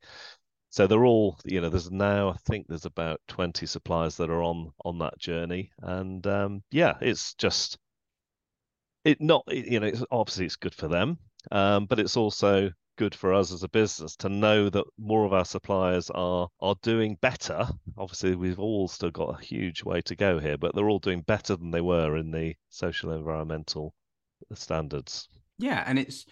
So 0.70 0.86
they're 0.86 1.06
all, 1.06 1.38
you 1.44 1.60
know, 1.60 1.68
there's 1.68 1.90
now, 1.90 2.30
I 2.30 2.36
think 2.46 2.66
there's 2.68 2.84
about 2.84 3.20
20 3.28 3.66
suppliers 3.66 4.16
that 4.16 4.30
are 4.30 4.42
on 4.42 4.72
on 4.84 4.98
that 4.98 5.18
journey. 5.18 5.70
And 5.80 6.26
um, 6.26 6.62
yeah, 6.70 6.94
it's 7.00 7.34
just, 7.34 7.78
it 9.04 9.20
not, 9.20 9.44
you 9.48 9.80
know, 9.80 9.86
it's, 9.86 10.04
obviously 10.10 10.46
it's 10.46 10.56
good 10.56 10.74
for 10.74 10.88
them, 10.88 11.18
um, 11.50 11.86
but 11.86 11.98
it's 11.98 12.16
also 12.16 12.70
good 12.96 13.14
for 13.14 13.32
us 13.32 13.52
as 13.52 13.62
a 13.62 13.68
business 13.68 14.16
to 14.16 14.28
know 14.28 14.68
that 14.68 14.84
more 14.98 15.24
of 15.24 15.32
our 15.32 15.44
suppliers 15.44 16.10
are 16.10 16.48
are 16.60 16.76
doing 16.82 17.16
better. 17.20 17.68
Obviously, 17.98 18.34
we've 18.34 18.60
all 18.60 18.88
still 18.88 19.10
got 19.10 19.40
a 19.40 19.44
huge 19.44 19.82
way 19.82 20.00
to 20.02 20.14
go 20.14 20.38
here, 20.38 20.58
but 20.58 20.74
they're 20.74 20.88
all 20.88 20.98
doing 20.98 21.22
better 21.22 21.56
than 21.56 21.70
they 21.70 21.80
were 21.80 22.16
in 22.16 22.30
the 22.30 22.54
social 22.68 23.12
environmental 23.12 23.94
standards. 24.54 25.28
Yeah, 25.58 25.82
and 25.86 25.98
it's 25.98 26.26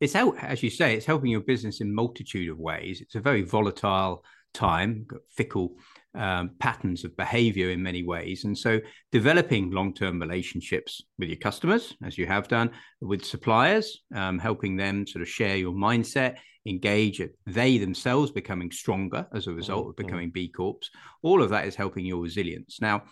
it's 0.00 0.14
out 0.14 0.36
as 0.42 0.62
you 0.62 0.70
say, 0.70 0.94
it's 0.94 1.06
helping 1.06 1.30
your 1.30 1.40
business 1.40 1.80
in 1.80 1.94
multitude 1.94 2.50
of 2.50 2.58
ways. 2.58 3.00
It's 3.00 3.14
a 3.14 3.20
very 3.20 3.42
volatile 3.42 4.24
time, 4.54 5.06
fickle 5.30 5.76
um, 6.14 6.50
patterns 6.58 7.04
of 7.04 7.16
behavior 7.16 7.70
in 7.70 7.82
many 7.82 8.02
ways. 8.02 8.44
And 8.44 8.56
so, 8.56 8.80
developing 9.10 9.70
long 9.70 9.94
term 9.94 10.20
relationships 10.20 11.02
with 11.18 11.28
your 11.28 11.38
customers, 11.38 11.94
as 12.04 12.18
you 12.18 12.26
have 12.26 12.48
done, 12.48 12.70
with 13.00 13.24
suppliers, 13.24 14.02
um, 14.14 14.38
helping 14.38 14.76
them 14.76 15.06
sort 15.06 15.22
of 15.22 15.28
share 15.28 15.56
your 15.56 15.72
mindset, 15.72 16.36
engage, 16.66 17.20
it. 17.20 17.36
they 17.46 17.78
themselves 17.78 18.30
becoming 18.30 18.70
stronger 18.70 19.26
as 19.34 19.46
a 19.46 19.52
result 19.52 19.88
of 19.88 19.94
mm-hmm. 19.94 20.06
becoming 20.06 20.30
B 20.30 20.48
Corps. 20.48 20.88
All 21.22 21.42
of 21.42 21.50
that 21.50 21.66
is 21.66 21.74
helping 21.74 22.04
your 22.04 22.22
resilience. 22.22 22.80
Now, 22.80 23.02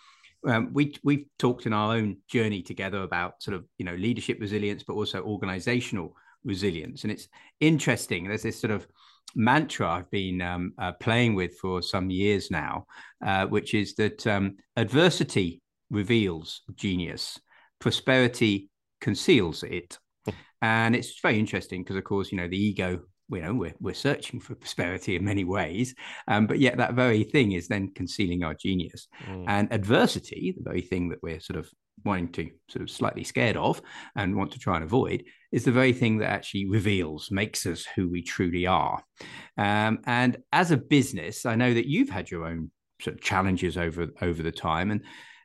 um, 0.47 0.71
we 0.73 0.95
we've 1.05 1.27
talked 1.39 1.67
in 1.67 1.73
our 1.73 1.95
own 1.95 2.19
journey 2.29 2.63
together 2.63 3.03
about 3.03 3.43
sort 3.43 3.57
of 3.57 3.65
you 3.79 3.85
know 3.85 3.95
leadership 3.95 4.39
resilience, 4.41 4.83
but 4.83 4.95
also 4.95 5.23
organizational 5.23 6.15
resilience. 6.45 7.03
And 7.03 7.13
it's 7.13 7.29
interesting. 7.61 8.27
There's 8.27 8.43
this 8.43 8.61
sort 8.61 8.71
of 8.71 8.87
mantra 9.35 9.89
I've 9.89 10.11
been 10.11 10.41
um, 10.41 10.73
uh, 10.79 10.93
playing 10.93 11.35
with 11.35 11.57
for 11.59 11.83
some 11.83 12.11
years 12.11 12.51
now, 12.51 12.87
uh, 13.25 13.47
which 13.47 13.75
is 13.75 13.95
that 13.95 14.27
um, 14.27 14.57
adversity 14.77 15.61
reveals 15.91 16.63
genius, 16.75 17.39
prosperity 17.79 18.71
conceals 19.01 19.63
it. 19.63 19.99
and 20.63 20.95
it's 20.95 21.21
very 21.21 21.39
interesting 21.39 21.83
because, 21.83 21.97
of 21.97 22.05
course, 22.05 22.33
you 22.33 22.39
know, 22.39 22.49
the 22.49 22.63
ego, 22.63 23.01
you 23.31 23.43
know, 23.43 23.55
we're, 23.55 23.75
we're 23.81 23.95
searching 23.95 24.41
for 24.41 24.55
prosperity 24.55 25.17
in 25.17 25.25
many 25.25 25.45
ways, 25.45 25.95
um, 26.29 26.47
but 26.47 26.59
yet 26.59 26.77
that 26.79 26.95
very 26.95 27.25
thing 27.25 27.53
is 27.53 27.69
then 27.69 27.93
concealing 27.95 28.43
our 28.43 28.55
genius. 28.55 29.09
Mm. 29.27 29.45
And 29.47 29.73
adversity, 29.73 30.55
the 30.57 30.65
very 30.65 30.83
thing 30.83 31.11
that 31.11 31.23
we're 31.23 31.41
sort 31.41 31.59
of 31.59 31.71
wanting 32.05 32.33
to 32.35 32.51
sort 32.73 32.83
of 32.83 32.91
slightly 32.91 33.25
scared 33.25 33.57
of 33.57 33.81
and 34.17 34.37
want 34.37 34.53
to 34.53 34.59
try 34.59 34.77
and 34.77 34.85
avoid 34.85 35.25
is 35.53 35.65
the 35.65 35.73
very 35.73 35.93
thing 35.93 36.19
that 36.19 36.31
actually 36.31 36.69
reveals, 36.69 37.31
makes 37.31 37.67
us 37.67 37.85
who 37.95 38.09
we 38.09 38.23
truly 38.23 38.67
are. 38.67 39.03
Um, 39.57 39.99
and 40.07 40.39
as 40.53 40.71
a 40.71 40.77
business, 40.77 41.45
I 41.45 41.57
know 41.57 41.75
that 41.75 41.87
you've 41.87 42.11
had 42.11 42.31
your 42.31 42.47
own 42.47 42.71
sort 43.01 43.17
of 43.17 43.23
challenges 43.23 43.77
over 43.77 44.09
over 44.21 44.43
the 44.43 44.53
time, 44.53 44.91
and 44.91 45.03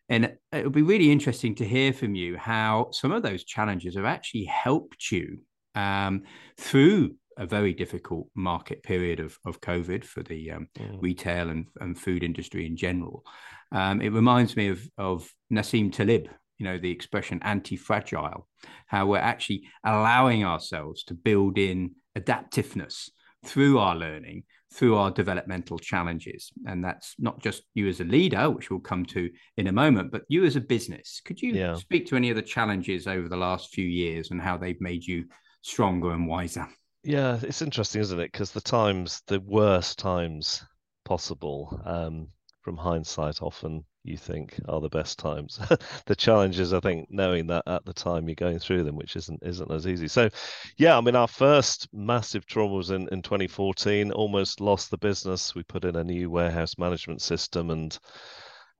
and 0.08 0.38
it 0.52 0.64
would 0.64 0.74
be 0.74 0.84
really 0.84 1.12
interesting 1.12 1.56
to 1.56 1.66
hear 1.66 1.92
from 1.92 2.14
you 2.14 2.38
how 2.38 2.90
some 2.92 3.12
of 3.12 3.24
those 3.24 3.44
challenges 3.44 3.96
have 3.96 4.06
actually 4.06 4.46
helped 4.46 5.12
you 5.12 5.40
um, 5.74 6.24
through 6.58 7.16
a 7.38 7.46
very 7.46 7.74
difficult 7.74 8.28
market 8.36 8.84
period 8.84 9.20
of, 9.20 9.38
of 9.46 9.62
COVID 9.62 10.04
for 10.04 10.24
the 10.24 10.52
um, 10.52 10.68
mm. 10.78 11.02
retail 11.02 11.50
and, 11.50 11.68
and 11.80 11.98
food 11.98 12.24
industry 12.24 12.66
in 12.66 12.78
general. 12.78 13.24
Um, 13.72 14.02
it 14.02 14.14
reminds 14.14 14.56
me 14.56 14.70
of, 14.70 14.82
of 14.98 15.30
Nassim 15.52 15.92
Taleb, 15.92 16.30
you 16.58 16.66
know 16.66 16.78
the 16.78 16.92
expression 16.92 17.40
anti-fragile 17.44 18.48
how 18.88 19.06
we're 19.06 19.18
actually 19.18 19.64
allowing 19.84 20.44
ourselves 20.44 21.04
to 21.04 21.14
build 21.14 21.58
in 21.58 21.92
adaptiveness 22.18 23.10
through 23.46 23.78
our 23.78 23.96
learning 23.96 24.44
through 24.74 24.96
our 24.96 25.12
developmental 25.12 25.78
challenges 25.78 26.52
and 26.66 26.84
that's 26.84 27.16
not 27.20 27.42
just 27.42 27.64
you 27.74 27.88
as 27.88 28.00
a 28.00 28.06
leader 28.06 28.50
which 28.50 28.70
we'll 28.70 28.80
come 28.80 29.06
to 29.06 29.30
in 29.58 29.68
a 29.68 29.72
moment 29.72 30.12
but 30.12 30.24
you 30.28 30.46
as 30.46 30.56
a 30.56 30.62
business 30.62 31.22
could 31.24 31.42
you 31.42 31.54
yeah. 31.54 31.76
speak 31.76 32.06
to 32.06 32.16
any 32.16 32.30
of 32.30 32.36
the 32.36 32.42
challenges 32.42 33.08
over 33.08 33.30
the 33.30 33.38
last 33.38 33.74
few 33.74 33.86
years 33.86 34.32
and 34.32 34.42
how 34.42 34.58
they've 34.58 34.82
made 34.82 35.04
you 35.04 35.26
stronger 35.62 36.12
and 36.12 36.28
wiser 36.28 36.68
yeah 37.06 37.40
it's 37.42 37.62
interesting 37.62 38.02
isn't 38.02 38.20
it 38.20 38.32
because 38.32 38.52
the 38.52 38.62
times 38.62 39.22
the 39.28 39.40
worst 39.40 39.98
times 39.98 40.64
possible 41.06 41.82
um, 41.86 42.28
from 42.62 42.76
hindsight 42.76 43.42
often 43.42 43.86
you 44.06 44.18
think 44.18 44.60
are 44.70 44.80
the 44.80 44.90
best 44.90 45.18
times. 45.18 45.60
the 46.06 46.16
challenge 46.16 46.60
is, 46.60 46.74
I 46.74 46.80
think, 46.80 47.08
knowing 47.10 47.48
that 47.48 47.64
at 47.68 47.86
the 47.86 47.94
time 47.94 48.28
you're 48.28 48.36
going 48.36 48.60
through 48.60 48.84
them, 48.84 48.96
which 48.96 49.16
isn't 49.16 49.42
isn't 49.44 49.72
as 49.72 49.88
easy. 49.88 50.08
So, 50.08 50.30
yeah, 50.78 50.98
I 50.98 51.02
mean, 51.02 51.16
our 51.16 51.28
first 51.28 51.88
massive 51.92 52.46
trauma 52.46 52.74
was 52.74 52.92
in 52.92 53.10
in 53.12 53.22
2014. 53.22 54.12
Almost 54.12 54.62
lost 54.62 54.92
the 54.92 54.98
business. 54.98 55.56
We 55.56 55.64
put 55.64 55.86
in 55.86 55.96
a 55.96 56.04
new 56.04 56.30
warehouse 56.30 56.78
management 56.78 57.22
system, 57.22 57.72
and 57.72 57.98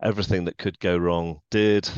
everything 0.02 0.46
that 0.46 0.58
could 0.58 0.80
go 0.80 0.98
wrong 0.98 1.40
did. 1.52 1.90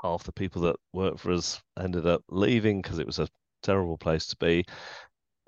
Half 0.00 0.24
the 0.24 0.32
people 0.32 0.62
that 0.62 0.76
worked 0.92 1.20
for 1.20 1.32
us 1.32 1.60
ended 1.78 2.06
up 2.06 2.22
leaving 2.30 2.80
because 2.80 2.98
it 2.98 3.06
was 3.06 3.18
a 3.18 3.28
terrible 3.62 3.98
place 3.98 4.26
to 4.28 4.36
be 4.36 4.64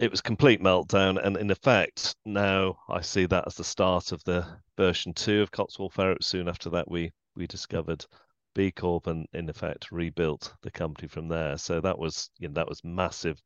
it 0.02 0.10
was 0.10 0.20
complete 0.20 0.60
meltdown 0.60 1.16
and 1.24 1.36
in 1.36 1.48
effect 1.52 2.16
now 2.24 2.76
i 2.88 3.00
see 3.00 3.24
that 3.24 3.44
as 3.46 3.54
the 3.54 3.62
start 3.62 4.10
of 4.10 4.22
the 4.24 4.44
version 4.76 5.14
two 5.14 5.42
of 5.42 5.52
cotswold 5.52 5.92
Fayre. 5.92 6.16
Soon 6.20 6.48
after 6.48 6.68
that 6.70 6.90
we 6.90 7.12
we 7.36 7.46
discovered 7.46 8.04
b 8.52 8.72
corp 8.72 9.06
and 9.06 9.26
in 9.32 9.48
effect 9.48 9.92
rebuilt 9.92 10.52
the 10.62 10.70
company 10.72 11.06
from 11.06 11.28
there. 11.28 11.56
So 11.56 11.80
that 11.80 11.96
was 11.96 12.30
you 12.40 12.48
know 12.48 12.54
that 12.54 12.68
was 12.68 12.82
massive 12.82 13.40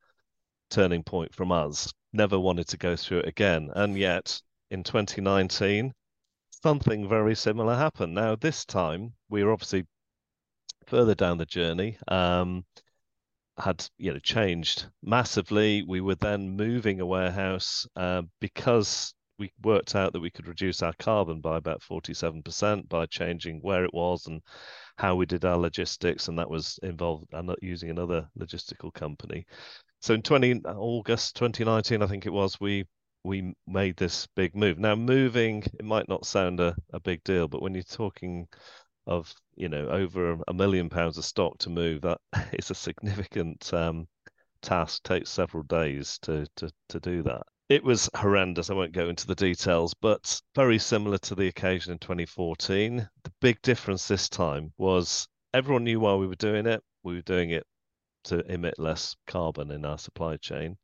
turning 0.70 1.02
point 1.02 1.34
from 1.34 1.52
us. 1.52 1.92
Never 2.14 2.40
wanted 2.40 2.68
to 2.68 2.78
go 2.78 2.96
through 2.96 3.18
it 3.18 3.28
again. 3.28 3.70
And 3.74 3.96
yet 3.96 4.40
in 4.70 4.82
2019 4.82 5.92
something 6.62 7.06
very 7.06 7.34
similar 7.34 7.76
happened. 7.76 8.14
Now 8.14 8.34
this 8.34 8.64
time 8.64 9.12
we 9.28 9.44
were 9.44 9.52
obviously 9.52 9.84
further 10.86 11.14
down 11.14 11.36
the 11.36 11.44
journey. 11.44 11.98
Um, 12.08 12.64
had 13.58 13.86
you 13.98 14.12
know 14.12 14.18
changed 14.18 14.86
massively. 15.02 15.82
We 15.82 16.00
were 16.00 16.14
then 16.14 16.56
moving 16.56 17.00
a 17.00 17.06
warehouse 17.06 17.86
uh, 17.96 18.22
because 18.40 19.14
we 19.38 19.52
worked 19.62 19.94
out 19.94 20.12
that 20.12 20.20
we 20.20 20.30
could 20.30 20.48
reduce 20.48 20.82
our 20.82 20.94
carbon 20.98 21.40
by 21.40 21.58
about 21.58 21.82
47% 21.82 22.88
by 22.88 23.06
changing 23.06 23.60
where 23.60 23.84
it 23.84 23.92
was 23.92 24.26
and 24.26 24.40
how 24.96 25.14
we 25.14 25.26
did 25.26 25.44
our 25.44 25.58
logistics, 25.58 26.28
and 26.28 26.38
that 26.38 26.48
was 26.48 26.78
involved 26.82 27.26
and 27.32 27.46
not 27.46 27.62
using 27.62 27.90
another 27.90 28.28
logistical 28.38 28.92
company. 28.92 29.44
So 30.00 30.14
in 30.14 30.22
20 30.22 30.62
August 30.64 31.36
2019, 31.36 32.02
I 32.02 32.06
think 32.06 32.26
it 32.26 32.32
was, 32.32 32.58
we 32.60 32.84
we 33.24 33.52
made 33.66 33.96
this 33.96 34.28
big 34.36 34.54
move. 34.54 34.78
Now 34.78 34.94
moving, 34.94 35.64
it 35.74 35.84
might 35.84 36.08
not 36.08 36.24
sound 36.24 36.60
a, 36.60 36.76
a 36.92 37.00
big 37.00 37.24
deal, 37.24 37.48
but 37.48 37.60
when 37.60 37.74
you're 37.74 37.82
talking 37.82 38.46
of 39.06 39.32
you 39.54 39.68
know 39.68 39.88
over 39.88 40.38
a 40.48 40.54
million 40.54 40.88
pounds 40.88 41.18
of 41.18 41.24
stock 41.24 41.58
to 41.58 41.70
move 41.70 42.02
that 42.02 42.18
is 42.52 42.70
a 42.70 42.74
significant 42.74 43.72
um, 43.72 44.06
task. 44.62 45.02
Takes 45.02 45.30
several 45.30 45.62
days 45.64 46.18
to, 46.22 46.46
to 46.56 46.70
to 46.88 47.00
do 47.00 47.22
that. 47.22 47.42
It 47.68 47.82
was 47.82 48.08
horrendous. 48.14 48.70
I 48.70 48.74
won't 48.74 48.92
go 48.92 49.08
into 49.08 49.26
the 49.26 49.34
details 49.34 49.94
but 49.94 50.40
very 50.54 50.78
similar 50.78 51.18
to 51.18 51.34
the 51.34 51.48
occasion 51.48 51.92
in 51.92 51.98
2014 51.98 53.08
the 53.24 53.32
big 53.40 53.60
difference 53.62 54.06
this 54.06 54.28
time 54.28 54.72
was 54.78 55.26
everyone 55.52 55.84
knew 55.84 55.98
why 56.00 56.14
we 56.14 56.26
were 56.26 56.36
doing 56.36 56.66
it. 56.66 56.82
We 57.02 57.14
were 57.14 57.22
doing 57.22 57.50
it 57.50 57.66
to 58.24 58.40
emit 58.52 58.78
less 58.78 59.16
carbon 59.26 59.70
in 59.70 59.84
our 59.84 59.98
supply 59.98 60.36
chain. 60.36 60.76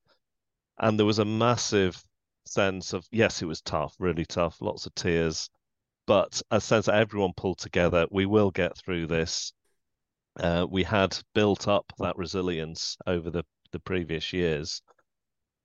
And 0.78 0.98
there 0.98 1.06
was 1.06 1.18
a 1.18 1.24
massive 1.24 2.02
sense 2.44 2.92
of 2.92 3.06
yes 3.12 3.40
it 3.40 3.46
was 3.46 3.60
tough 3.60 3.94
really 3.98 4.24
tough 4.24 4.60
lots 4.60 4.86
of 4.86 4.94
tears 4.94 5.48
but 6.12 6.42
as 6.50 6.68
that 6.68 6.88
everyone 6.88 7.32
pulled 7.34 7.56
together. 7.56 8.06
We 8.10 8.26
will 8.26 8.50
get 8.50 8.76
through 8.76 9.06
this. 9.06 9.54
Uh, 10.38 10.66
we 10.70 10.82
had 10.82 11.16
built 11.34 11.68
up 11.68 11.90
that 12.00 12.18
resilience 12.18 12.98
over 13.06 13.30
the, 13.30 13.44
the 13.70 13.80
previous 13.80 14.30
years. 14.30 14.82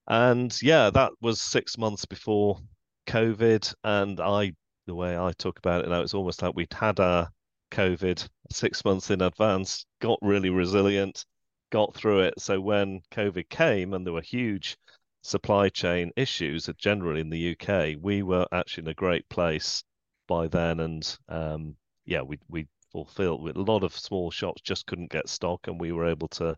And 0.07 0.57
yeah, 0.61 0.89
that 0.91 1.11
was 1.19 1.41
six 1.41 1.77
months 1.77 2.05
before 2.05 2.61
COVID. 3.07 3.73
And 3.83 4.21
I, 4.21 4.53
the 4.85 4.95
way 4.95 5.17
I 5.17 5.33
talk 5.33 5.59
about 5.59 5.83
it 5.83 5.89
now, 5.89 5.99
it's 5.99 6.13
almost 6.13 6.41
like 6.41 6.55
we'd 6.55 6.71
had 6.71 7.01
our 7.01 7.27
COVID 7.71 8.25
six 8.49 8.85
months 8.85 9.11
in 9.11 9.21
advance, 9.21 9.85
got 9.99 10.17
really 10.21 10.49
resilient, 10.49 11.25
got 11.71 11.93
through 11.93 12.21
it. 12.21 12.35
So 12.39 12.61
when 12.61 13.01
COVID 13.11 13.49
came 13.49 13.93
and 13.93 14.05
there 14.05 14.13
were 14.13 14.21
huge 14.21 14.77
supply 15.23 15.67
chain 15.67 16.13
issues 16.15 16.69
generally 16.77 17.19
in 17.19 17.31
the 17.31 17.51
UK, 17.51 17.97
we 18.01 18.23
were 18.23 18.47
actually 18.53 18.85
in 18.85 18.91
a 18.91 18.93
great 18.93 19.27
place 19.27 19.83
by 20.27 20.47
then, 20.47 20.79
and 20.79 21.17
um, 21.29 21.75
yeah, 22.05 22.21
we 22.21 22.39
we 22.49 22.67
fulfilled 22.91 23.41
with 23.41 23.57
a 23.57 23.61
lot 23.61 23.83
of 23.83 23.95
small 23.95 24.31
shops 24.31 24.61
just 24.61 24.85
couldn't 24.87 25.11
get 25.11 25.29
stock, 25.29 25.67
and 25.67 25.79
we 25.79 25.91
were 25.91 26.05
able 26.05 26.27
to 26.29 26.55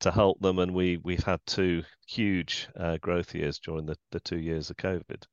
to 0.00 0.10
help 0.10 0.40
them, 0.40 0.58
and 0.58 0.74
we 0.74 0.98
we've 0.98 1.24
had 1.24 1.40
two 1.46 1.82
huge 2.06 2.68
uh, 2.78 2.96
growth 2.98 3.34
years 3.34 3.58
during 3.58 3.86
the 3.86 3.96
the 4.10 4.20
two 4.20 4.38
years 4.38 4.70
of 4.70 4.76
COVID. 4.76 5.24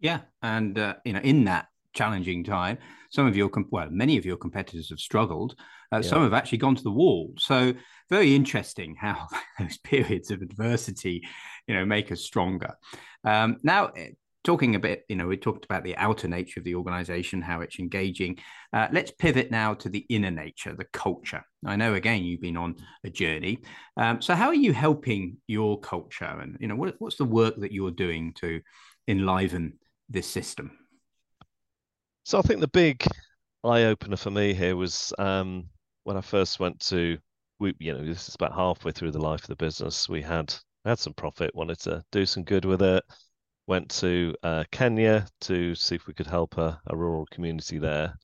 Yeah, 0.00 0.20
and 0.42 0.78
uh, 0.78 0.94
you 1.04 1.12
know, 1.12 1.20
in 1.20 1.44
that 1.44 1.66
challenging 1.92 2.44
time, 2.44 2.78
some 3.10 3.26
of 3.26 3.36
your 3.36 3.50
well, 3.70 3.88
many 3.90 4.16
of 4.16 4.24
your 4.24 4.36
competitors 4.36 4.90
have 4.90 5.00
struggled. 5.00 5.54
Uh, 5.92 5.96
yeah. 5.96 6.02
Some 6.02 6.22
have 6.22 6.34
actually 6.34 6.58
gone 6.58 6.76
to 6.76 6.82
the 6.82 6.90
wall. 6.90 7.34
So 7.38 7.74
very 8.08 8.34
interesting 8.34 8.94
how 8.98 9.26
those 9.58 9.78
periods 9.78 10.30
of 10.30 10.42
adversity, 10.42 11.22
you 11.66 11.74
know, 11.74 11.84
make 11.84 12.12
us 12.12 12.20
stronger. 12.20 12.74
Um, 13.24 13.58
now, 13.62 13.90
talking 14.42 14.74
a 14.74 14.78
bit, 14.78 15.04
you 15.08 15.16
know, 15.16 15.26
we 15.26 15.36
talked 15.36 15.64
about 15.64 15.84
the 15.84 15.96
outer 15.96 16.26
nature 16.26 16.60
of 16.60 16.64
the 16.64 16.74
organization, 16.74 17.42
how 17.42 17.60
it's 17.60 17.78
engaging. 17.78 18.38
Uh, 18.72 18.88
let's 18.92 19.10
pivot 19.10 19.50
now 19.50 19.74
to 19.74 19.88
the 19.88 20.06
inner 20.08 20.30
nature, 20.30 20.74
the 20.74 20.86
culture. 20.92 21.44
I 21.66 21.76
know, 21.76 21.94
again, 21.94 22.24
you've 22.24 22.40
been 22.40 22.56
on 22.56 22.76
a 23.04 23.10
journey. 23.10 23.58
Um, 23.96 24.22
so, 24.22 24.34
how 24.34 24.48
are 24.48 24.54
you 24.54 24.72
helping 24.72 25.36
your 25.46 25.78
culture? 25.80 26.24
And, 26.24 26.56
you 26.60 26.68
know, 26.68 26.76
what, 26.76 26.94
what's 26.98 27.16
the 27.16 27.24
work 27.24 27.56
that 27.58 27.72
you're 27.72 27.90
doing 27.90 28.32
to 28.34 28.60
enliven 29.08 29.74
this 30.08 30.26
system? 30.26 30.70
So, 32.24 32.38
I 32.38 32.42
think 32.42 32.60
the 32.60 32.68
big 32.68 33.04
eye 33.62 33.84
opener 33.84 34.16
for 34.16 34.30
me 34.30 34.54
here 34.54 34.76
was 34.76 35.12
um, 35.18 35.68
when 36.04 36.16
I 36.16 36.22
first 36.22 36.60
went 36.60 36.80
to, 36.86 37.18
we, 37.58 37.74
you 37.78 37.92
know, 37.92 38.04
this 38.04 38.28
is 38.28 38.36
about 38.36 38.54
halfway 38.54 38.92
through 38.92 39.10
the 39.10 39.20
life 39.20 39.42
of 39.42 39.48
the 39.48 39.56
business. 39.56 40.08
We 40.08 40.22
had 40.22 40.54
had 40.86 40.98
some 40.98 41.12
profit, 41.12 41.54
wanted 41.54 41.78
to 41.80 42.02
do 42.10 42.24
some 42.24 42.42
good 42.42 42.64
with 42.64 42.80
it 42.80 43.04
went 43.70 43.88
to 43.88 44.34
uh, 44.42 44.64
Kenya 44.72 45.26
to 45.42 45.76
see 45.76 45.94
if 45.94 46.08
we 46.08 46.12
could 46.12 46.26
help 46.26 46.58
a, 46.58 46.80
a 46.88 46.96
rural 46.96 47.26
community 47.30 47.78
there, 47.78 48.18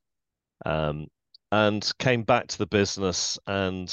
um, 0.67 1.07
and 1.53 1.88
came 2.00 2.25
back 2.25 2.49
to 2.49 2.59
the 2.59 2.67
business. 2.67 3.38
And 3.47 3.88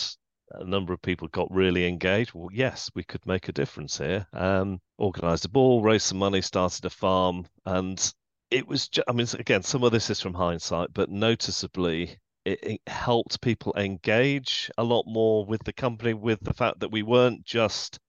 a 0.49 0.65
number 0.65 0.93
of 0.93 1.01
people 1.01 1.27
got 1.27 1.53
really 1.53 1.87
engaged. 1.87 2.33
Well, 2.33 2.49
yes, 2.51 2.89
we 2.95 3.03
could 3.03 3.25
make 3.27 3.49
a 3.49 3.53
difference 3.53 3.99
here. 3.99 4.25
Um, 4.33 4.81
organized 4.97 5.45
a 5.45 5.49
ball, 5.49 5.83
raised 5.83 6.07
some 6.07 6.17
money, 6.17 6.41
started 6.41 6.85
a 6.85 6.89
farm, 6.89 7.45
and 7.65 8.13
it 8.49 8.67
was. 8.67 8.89
Just, 8.89 9.07
I 9.07 9.13
mean, 9.13 9.27
again, 9.37 9.61
some 9.61 9.83
of 9.83 9.91
this 9.91 10.09
is 10.09 10.19
from 10.19 10.33
hindsight, 10.33 10.89
but 10.93 11.09
noticeably. 11.09 12.17
It, 12.45 12.59
it 12.61 12.81
helped 12.87 13.39
people 13.39 13.73
engage 13.77 14.69
a 14.77 14.83
lot 14.83 15.05
more 15.07 15.45
with 15.45 15.63
the 15.63 15.71
company, 15.71 16.13
with 16.13 16.39
the 16.41 16.53
fact 16.53 16.81
that 16.81 16.91
we 16.91 17.01
weren't 17.01 17.45
just 17.45 17.99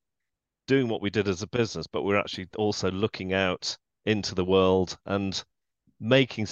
doing 0.67 0.89
what 0.89 1.03
we 1.03 1.11
did 1.11 1.29
as 1.29 1.43
a 1.43 1.47
business, 1.49 1.87
but 1.87 2.03
we're 2.03 2.19
actually 2.19 2.49
also 2.57 2.91
looking 2.91 3.33
out 3.33 3.77
into 4.07 4.35
the 4.35 4.45
world 4.45 4.97
and 5.07 5.43
making, 6.01 6.47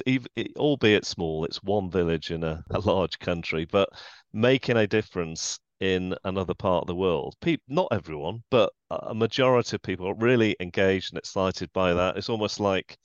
albeit 0.56 1.04
small, 1.04 1.44
it's 1.44 1.62
one 1.62 1.90
village 1.90 2.30
in 2.30 2.44
a, 2.44 2.62
a 2.70 2.80
large 2.80 3.18
country, 3.18 3.66
but 3.70 3.88
making 4.32 4.76
a 4.76 4.86
difference 4.86 5.58
in 5.80 6.14
another 6.24 6.54
part 6.54 6.82
of 6.82 6.86
the 6.86 6.94
world. 6.94 7.34
People, 7.40 7.64
not 7.68 7.88
everyone, 7.90 8.42
but 8.50 8.72
a 8.90 9.14
majority 9.14 9.74
of 9.76 9.82
people 9.82 10.06
are 10.06 10.14
really 10.14 10.56
engaged 10.60 11.12
and 11.12 11.18
excited 11.18 11.70
by 11.72 11.92
that. 11.92 12.16
It's 12.16 12.28
almost 12.28 12.60
like 12.60 12.96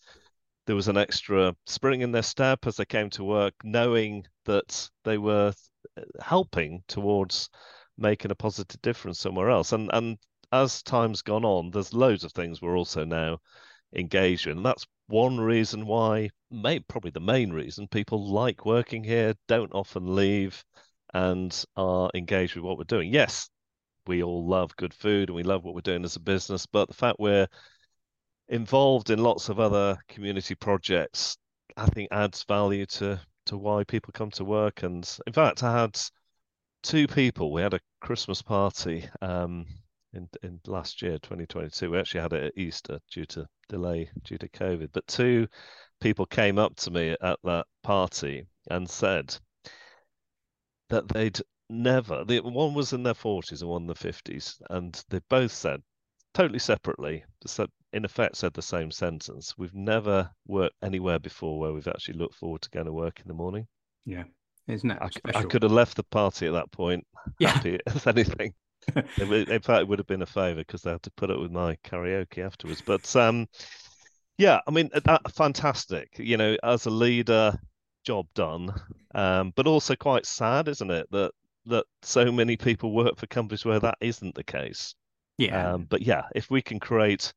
there 0.67 0.75
was 0.75 0.87
an 0.87 0.97
extra 0.97 1.55
spring 1.65 2.01
in 2.01 2.11
their 2.11 2.21
step 2.21 2.67
as 2.67 2.75
they 2.75 2.85
came 2.85 3.09
to 3.11 3.23
work, 3.23 3.53
knowing 3.63 4.25
that 4.45 4.89
they 5.03 5.17
were 5.17 5.53
uh, 5.97 6.01
helping 6.21 6.83
towards 6.87 7.49
making 7.97 8.31
a 8.31 8.35
positive 8.35 8.81
difference 8.81 9.19
somewhere 9.19 9.49
else. 9.49 9.71
And 9.71 9.89
and 9.93 10.17
as 10.51 10.83
time's 10.83 11.21
gone 11.21 11.45
on, 11.45 11.71
there's 11.71 11.93
loads 11.93 12.23
of 12.23 12.31
things 12.31 12.61
we're 12.61 12.77
also 12.77 13.03
now 13.05 13.39
engaged 13.95 14.47
in. 14.47 14.57
And 14.57 14.65
that's 14.65 14.85
one 15.07 15.39
reason 15.39 15.85
why, 15.85 16.29
may, 16.51 16.79
probably 16.79 17.11
the 17.11 17.19
main 17.19 17.51
reason, 17.51 17.87
people 17.87 18.31
like 18.31 18.65
working 18.65 19.03
here, 19.03 19.33
don't 19.47 19.73
often 19.73 20.15
leave, 20.15 20.63
and 21.13 21.63
are 21.75 22.09
engaged 22.13 22.55
with 22.55 22.63
what 22.63 22.77
we're 22.77 22.83
doing. 22.83 23.13
Yes, 23.13 23.49
we 24.07 24.23
all 24.23 24.45
love 24.47 24.75
good 24.75 24.93
food 24.93 25.29
and 25.29 25.35
we 25.35 25.43
love 25.43 25.63
what 25.63 25.75
we're 25.75 25.81
doing 25.81 26.05
as 26.05 26.15
a 26.15 26.21
business, 26.21 26.65
but 26.65 26.87
the 26.87 26.93
fact 26.93 27.19
we're 27.19 27.47
involved 28.49 29.09
in 29.09 29.19
lots 29.19 29.49
of 29.49 29.59
other 29.59 29.97
community 30.07 30.55
projects, 30.55 31.37
I 31.75 31.85
think 31.87 32.09
adds 32.11 32.43
value 32.43 32.85
to 32.85 33.19
to 33.47 33.57
why 33.57 33.83
people 33.85 34.11
come 34.13 34.31
to 34.31 34.43
work. 34.43 34.83
And 34.83 35.09
in 35.25 35.31
fact, 35.33 35.63
I 35.63 35.81
had 35.81 35.97
two 36.83 37.07
people. 37.07 37.51
We 37.51 37.61
had 37.61 37.73
a 37.73 37.79
Christmas 38.01 38.41
party 38.41 39.07
um, 39.21 39.65
in 40.17 40.29
in 40.43 40.59
last 40.67 41.01
year, 41.01 41.19
2022. 41.19 41.91
We 41.91 41.99
actually 41.99 42.21
had 42.21 42.33
it 42.33 42.43
at 42.45 42.57
Easter 42.57 42.99
due 43.11 43.25
to 43.27 43.47
delay 43.69 44.09
due 44.23 44.37
to 44.37 44.49
COVID. 44.49 44.89
But 44.91 45.07
two 45.07 45.47
people 46.01 46.25
came 46.25 46.57
up 46.57 46.75
to 46.77 46.91
me 46.91 47.15
at 47.21 47.39
that 47.43 47.65
party 47.83 48.45
and 48.69 48.89
said 48.89 49.35
that 50.89 51.07
they'd 51.07 51.39
never. 51.69 52.23
The 52.25 52.39
one 52.39 52.73
was 52.73 52.93
in 52.93 53.03
their 53.03 53.13
40s 53.13 53.61
and 53.61 53.69
one 53.69 53.83
in 53.83 53.87
the 53.87 53.93
50s, 53.93 54.61
and 54.69 55.01
they 55.09 55.19
both 55.29 55.51
said 55.51 55.81
totally 56.33 56.59
separately, 56.59 57.23
in 57.93 58.05
effect, 58.05 58.35
said 58.35 58.53
the 58.53 58.61
same 58.61 58.91
sentence. 58.91 59.55
We've 59.57 59.73
never 59.73 60.29
worked 60.45 60.75
anywhere 60.83 61.19
before 61.19 61.59
where 61.59 61.73
we've 61.73 61.87
actually 61.87 62.19
looked 62.19 62.35
forward 62.35 62.61
to 62.61 62.69
going 62.69 62.85
to 62.85 62.93
work 62.93 63.19
in 63.19 63.27
the 63.27 63.33
morning. 63.33 63.67
Yeah, 64.05 64.23
isn't 64.67 64.87
that? 64.89 65.01
I, 65.01 65.39
I 65.39 65.43
could 65.43 65.63
have 65.63 65.71
left 65.71 65.97
the 65.97 66.03
party 66.03 66.47
at 66.47 66.53
that 66.53 66.71
point 66.71 67.05
yeah. 67.39 67.49
happy 67.49 67.79
as 67.87 68.05
anything. 68.07 68.53
In 68.95 69.61
fact, 69.61 69.81
it 69.81 69.87
would 69.87 69.99
have 69.99 70.07
been 70.07 70.21
a 70.21 70.25
favour 70.25 70.61
because 70.61 70.81
they 70.81 70.91
had 70.91 71.03
to 71.03 71.11
put 71.11 71.31
up 71.31 71.39
with 71.39 71.51
my 71.51 71.75
karaoke 71.83 72.45
afterwards. 72.45 72.81
But 72.85 73.15
um, 73.15 73.47
yeah, 74.37 74.59
I 74.67 74.71
mean, 74.71 74.89
that, 74.93 75.31
fantastic. 75.33 76.17
You 76.17 76.37
know, 76.37 76.57
as 76.63 76.85
a 76.85 76.91
leader, 76.91 77.57
job 78.03 78.27
done. 78.35 78.73
Um, 79.13 79.51
but 79.55 79.67
also 79.67 79.95
quite 79.95 80.25
sad, 80.25 80.67
isn't 80.67 80.91
it, 80.91 81.07
that 81.11 81.31
that 81.65 81.85
so 82.01 82.31
many 82.31 82.55
people 82.55 82.93
work 82.93 83.17
for 83.17 83.27
companies 83.27 83.65
where 83.65 83.79
that 83.79 83.97
isn't 83.99 84.35
the 84.35 84.43
case. 84.43 84.95
Yeah. 85.37 85.73
Um, 85.73 85.83
but 85.83 86.01
yeah, 86.01 86.23
if 86.33 86.49
we 86.49 86.61
can 86.61 86.79
create 86.79 87.33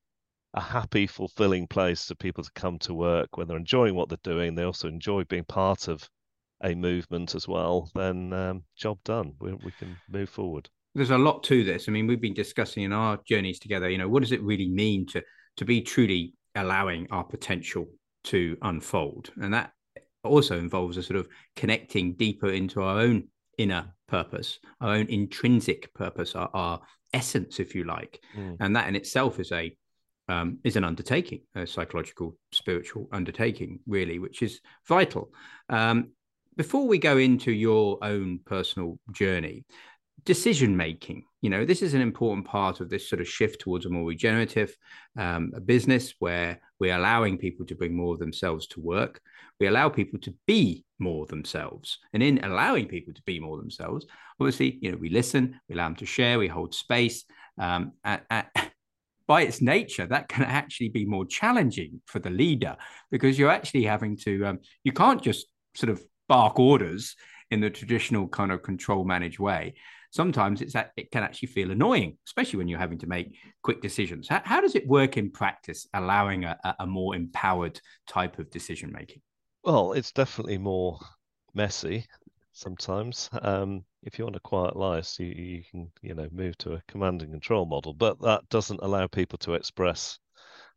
a 0.54 0.61
happy, 0.61 1.07
fulfilling 1.07 1.66
place 1.66 2.07
for 2.07 2.14
people 2.14 2.45
to 2.45 2.50
come 2.54 2.78
to 2.80 2.95
work 2.95 3.37
when 3.37 3.49
they're 3.49 3.57
enjoying 3.57 3.95
what 3.95 4.09
they're 4.09 4.19
doing, 4.23 4.54
they 4.54 4.62
also 4.62 4.88
enjoy 4.88 5.25
being 5.25 5.45
part 5.45 5.88
of 5.88 6.09
a 6.62 6.75
movement 6.75 7.35
as 7.35 7.49
well, 7.49 7.90
then 7.95 8.33
um, 8.33 8.62
job 8.76 8.99
done. 9.04 9.33
We, 9.40 9.52
we 9.54 9.73
can 9.78 9.97
move 10.09 10.28
forward. 10.28 10.69
There's 10.94 11.11
a 11.11 11.18
lot 11.18 11.42
to 11.44 11.64
this. 11.64 11.88
I 11.88 11.92
mean, 11.92 12.06
we've 12.06 12.20
been 12.20 12.35
discussing 12.35 12.82
in 12.82 12.92
our 12.92 13.18
journeys 13.26 13.59
together. 13.59 13.88
You 13.88 13.99
know, 13.99 14.09
what 14.09 14.23
does 14.23 14.32
it 14.32 14.42
really 14.42 14.68
mean 14.68 15.06
to 15.09 15.23
to 15.56 15.64
be 15.64 15.82
truly 15.82 16.35
allowing 16.54 17.06
our 17.11 17.25
potential 17.25 17.87
to 18.25 18.56
unfold, 18.62 19.30
and 19.40 19.54
that 19.54 19.73
also 20.25 20.59
involves 20.59 20.97
a 20.97 21.02
sort 21.02 21.18
of 21.18 21.28
connecting 21.56 22.14
deeper 22.14 22.50
into 22.50 22.82
our 22.82 23.00
own 23.00 23.28
inner 23.56 23.94
purpose, 24.09 24.59
our 24.80 24.94
own 24.94 25.06
intrinsic 25.09 25.92
purpose, 25.94 26.35
our, 26.35 26.50
our 26.52 26.80
essence, 27.12 27.61
if 27.61 27.75
you 27.75 27.85
like, 27.85 28.20
mm. 28.37 28.56
and 28.61 28.76
that 28.76 28.88
in 28.88 28.97
itself 28.97 29.38
is 29.40 29.52
a 29.52 29.75
um, 30.28 30.59
is 30.62 30.76
an 30.76 30.85
undertaking, 30.85 31.40
a 31.56 31.66
psychological, 31.66 32.37
spiritual 32.52 33.09
undertaking, 33.12 33.80
really, 33.87 34.18
which 34.20 34.42
is 34.42 34.61
vital. 34.87 35.32
Um, 35.68 36.12
before 36.56 36.87
we 36.87 36.99
go 36.99 37.16
into 37.16 37.50
your 37.52 37.99
own 38.02 38.40
personal 38.44 38.99
journey, 39.12 39.64
decision 40.30 40.76
making, 40.76 41.25
you 41.40 41.50
know, 41.50 41.64
this 41.64 41.82
is 41.82 41.92
an 41.92 42.00
important 42.00 42.46
part 42.46 42.78
of 42.78 42.88
this 42.88 43.08
sort 43.08 43.20
of 43.20 43.26
shift 43.26 43.60
towards 43.60 43.84
a 43.84 43.90
more 43.90 44.06
regenerative 44.06 44.76
um, 45.18 45.52
business 45.64 46.14
where 46.20 46.60
we're 46.78 46.94
allowing 46.94 47.37
people 47.37 47.66
to 47.66 47.75
bring 47.75 47.96
more 47.96 48.14
of 48.14 48.20
themselves 48.20 48.68
to 48.68 48.80
work. 48.80 49.20
We 49.58 49.66
allow 49.66 49.88
people 49.88 50.20
to 50.20 50.32
be 50.46 50.84
more 51.00 51.26
themselves. 51.26 51.99
And 52.12 52.22
in 52.22 52.44
allowing 52.44 52.87
people 52.87 53.12
to 53.12 53.22
be 53.22 53.40
more 53.40 53.56
themselves, 53.56 54.06
obviously, 54.38 54.78
you 54.80 54.92
know, 54.92 54.99
we 54.99 55.08
listen, 55.08 55.58
we 55.68 55.75
allow 55.75 55.88
them 55.88 55.96
to 55.96 56.06
share, 56.06 56.38
we 56.38 56.46
hold 56.46 56.76
space. 56.76 57.25
Um, 57.58 57.94
at, 58.04 58.25
at, 58.30 58.52
by 59.26 59.42
its 59.42 59.60
nature, 59.60 60.06
that 60.06 60.28
can 60.28 60.44
actually 60.44 60.90
be 60.90 61.06
more 61.06 61.26
challenging 61.26 62.02
for 62.06 62.20
the 62.20 62.30
leader 62.30 62.76
because 63.10 63.37
you're 63.37 63.50
actually 63.50 63.82
having 63.82 64.16
to, 64.18 64.44
um, 64.44 64.60
you 64.84 64.92
can't 64.92 65.22
just 65.22 65.49
sort 65.75 65.90
of 65.90 66.00
bark 66.28 66.60
orders 66.60 67.16
in 67.50 67.58
the 67.60 67.70
traditional 67.70 68.28
kind 68.28 68.52
of 68.52 68.62
control 68.62 69.04
manage 69.04 69.40
way 69.40 69.75
sometimes 70.11 70.61
it's 70.61 70.73
that 70.73 70.93
it 70.97 71.11
can 71.11 71.23
actually 71.23 71.49
feel 71.49 71.71
annoying 71.71 72.17
especially 72.26 72.59
when 72.59 72.69
you're 72.69 72.79
having 72.79 72.99
to 72.99 73.07
make 73.07 73.35
quick 73.62 73.81
decisions. 73.81 74.29
How, 74.29 74.43
how 74.45 74.61
does 74.61 74.75
it 74.75 74.87
work 74.87 75.17
in 75.17 75.31
practice 75.31 75.87
allowing 75.95 76.45
a, 76.45 76.59
a 76.79 76.87
more 76.87 77.14
empowered 77.14 77.81
type 78.09 78.38
of 78.38 78.51
decision 78.51 78.92
making 78.92 79.23
well 79.64 79.92
it's 79.92 80.12
definitely 80.12 80.59
more 80.59 80.99
messy 81.55 82.07
sometimes. 82.53 83.31
Um, 83.42 83.85
if 84.03 84.18
you 84.18 84.25
want 84.25 84.37
a 84.37 84.40
quiet 84.40 84.77
life 84.77 85.18
you, 85.18 85.27
you 85.27 85.62
can 85.70 85.90
you 86.03 86.14
know 86.14 86.29
move 86.33 86.57
to 86.59 86.75
a 86.75 86.83
command 86.88 87.23
and 87.23 87.31
control 87.31 87.66
model 87.66 87.94
but 87.94 88.20
that 88.23 88.49
doesn't 88.49 88.81
allow 88.83 89.07
people 89.07 89.38
to 89.38 89.55
express 89.55 90.18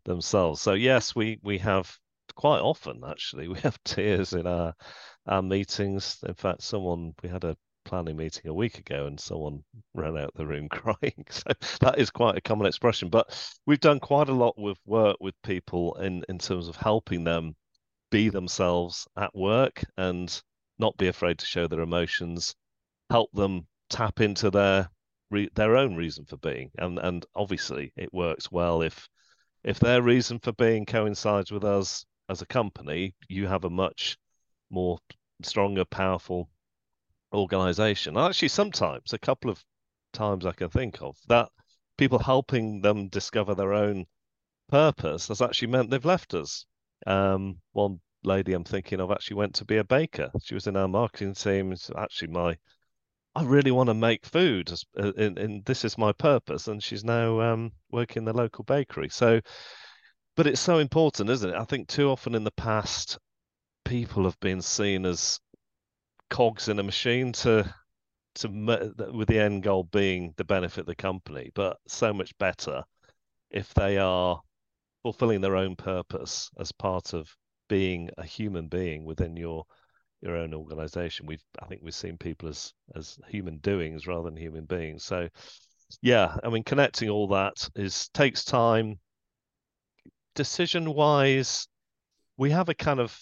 themselves. 0.05 0.61
So 0.61 0.73
yes 0.73 1.15
we 1.15 1.39
we 1.43 1.57
have 1.59 1.91
quite 2.35 2.59
often 2.59 3.01
actually 3.07 3.47
we 3.49 3.59
have 3.59 3.77
tears 3.83 4.33
in 4.33 4.47
our 4.47 4.73
our 5.27 5.41
meetings. 5.41 6.17
In 6.27 6.33
fact, 6.33 6.61
someone 6.61 7.13
we 7.21 7.29
had 7.29 7.43
a 7.43 7.55
planning 7.85 8.17
meeting 8.17 8.47
a 8.47 8.53
week 8.53 8.79
ago 8.79 9.05
and 9.05 9.19
someone 9.19 9.63
ran 9.93 10.17
out 10.17 10.33
the 10.35 10.45
room 10.45 10.69
crying. 10.71 11.25
So 11.29 11.51
that 11.81 11.99
is 11.99 12.09
quite 12.09 12.37
a 12.37 12.41
common 12.41 12.67
expression. 12.67 13.09
But 13.09 13.57
we've 13.65 13.79
done 13.79 13.99
quite 13.99 14.29
a 14.29 14.33
lot 14.33 14.57
with 14.57 14.77
work 14.85 15.17
with 15.19 15.35
people 15.43 15.95
in, 15.95 16.23
in 16.29 16.39
terms 16.39 16.67
of 16.67 16.75
helping 16.75 17.23
them 17.23 17.55
be 18.11 18.29
themselves 18.29 19.07
at 19.17 19.35
work 19.35 19.83
and 19.97 20.41
not 20.79 20.97
be 20.97 21.07
afraid 21.07 21.39
to 21.39 21.45
show 21.45 21.67
their 21.67 21.81
emotions, 21.81 22.55
help 23.09 23.31
them 23.33 23.67
tap 23.89 24.21
into 24.21 24.49
their 24.49 24.89
their 25.55 25.77
own 25.77 25.95
reason 25.95 26.25
for 26.25 26.37
being. 26.37 26.69
And 26.77 26.99
and 26.99 27.25
obviously 27.35 27.91
it 27.95 28.13
works 28.13 28.51
well 28.51 28.81
if 28.81 29.07
if 29.63 29.79
their 29.79 30.01
reason 30.01 30.39
for 30.39 30.51
being 30.51 30.85
coincides 30.85 31.51
with 31.51 31.63
us 31.63 32.05
as 32.29 32.41
a 32.41 32.45
company, 32.45 33.15
you 33.29 33.47
have 33.47 33.63
a 33.63 33.69
much 33.69 34.17
more 34.69 34.99
stronger, 35.41 35.85
powerful 35.85 36.49
organization. 37.33 38.17
Actually, 38.17 38.47
sometimes, 38.49 39.13
a 39.13 39.19
couple 39.19 39.49
of 39.49 39.63
times 40.13 40.45
I 40.45 40.51
can 40.51 40.69
think 40.69 41.01
of, 41.01 41.17
that 41.27 41.49
people 41.97 42.19
helping 42.19 42.81
them 42.81 43.07
discover 43.09 43.55
their 43.55 43.73
own 43.73 44.05
purpose 44.69 45.27
has 45.27 45.41
actually 45.41 45.67
meant 45.69 45.89
they've 45.89 46.05
left 46.05 46.33
us. 46.33 46.65
Um, 47.05 47.57
one 47.73 47.99
lady 48.23 48.53
I'm 48.53 48.63
thinking 48.63 48.99
of 48.99 49.11
actually 49.11 49.37
went 49.37 49.55
to 49.55 49.65
be 49.65 49.77
a 49.77 49.83
baker. 49.83 50.31
She 50.43 50.53
was 50.53 50.67
in 50.67 50.77
our 50.77 50.87
marketing 50.87 51.33
team. 51.33 51.75
Actually 51.97 52.29
my, 52.29 52.55
I 53.35 53.43
really 53.43 53.71
want 53.71 53.87
to 53.87 53.93
make 53.93 54.25
food, 54.25 54.71
and, 54.95 55.37
and 55.37 55.65
this 55.65 55.83
is 55.83 55.97
my 55.97 56.11
purpose. 56.13 56.67
And 56.67 56.81
she's 56.81 57.03
now 57.03 57.41
um, 57.41 57.71
working 57.91 58.21
in 58.21 58.25
the 58.25 58.33
local 58.33 58.63
bakery. 58.63 59.09
So, 59.09 59.41
but 60.35 60.47
it's 60.47 60.61
so 60.61 60.79
important, 60.79 61.29
isn't 61.29 61.49
it? 61.49 61.55
I 61.55 61.65
think 61.65 61.87
too 61.87 62.09
often 62.09 62.35
in 62.35 62.43
the 62.43 62.51
past, 62.51 63.19
people 63.85 64.23
have 64.23 64.39
been 64.39 64.61
seen 64.61 65.05
as 65.05 65.39
cogs 66.33 66.67
in 66.67 66.79
a 66.79 66.83
machine 66.83 67.31
to 67.31 67.63
to 68.33 68.47
with 69.13 69.27
the 69.27 69.39
end 69.39 69.61
goal 69.61 69.83
being 69.83 70.33
the 70.35 70.43
benefit 70.43 70.81
of 70.81 70.85
the 70.87 70.95
company, 70.95 71.51
but 71.53 71.77
so 71.87 72.11
much 72.11 72.35
better 72.39 72.83
if 73.51 73.71
they 73.75 73.99
are 73.99 74.41
fulfilling 75.03 75.41
their 75.41 75.55
own 75.55 75.75
purpose 75.75 76.49
as 76.59 76.71
part 76.71 77.13
of 77.13 77.29
being 77.69 78.09
a 78.17 78.23
human 78.25 78.67
being 78.67 79.05
within 79.05 79.37
your 79.37 79.63
your 80.21 80.35
own 80.35 80.55
organization. 80.55 81.27
We've 81.27 81.43
I 81.61 81.67
think 81.67 81.81
we've 81.83 81.93
seen 81.93 82.17
people 82.17 82.49
as 82.49 82.73
as 82.95 83.19
human 83.27 83.59
doings 83.59 84.07
rather 84.07 84.23
than 84.23 84.35
human 84.35 84.65
beings. 84.65 85.03
So 85.03 85.29
yeah, 86.01 86.35
I 86.43 86.49
mean 86.49 86.63
connecting 86.63 87.09
all 87.09 87.27
that 87.27 87.69
is 87.75 88.09
takes 88.09 88.43
time. 88.43 88.99
Decision 90.33 90.95
wise, 90.95 91.67
we 92.37 92.49
have 92.49 92.69
a 92.69 92.73
kind 92.73 92.99
of 92.99 93.15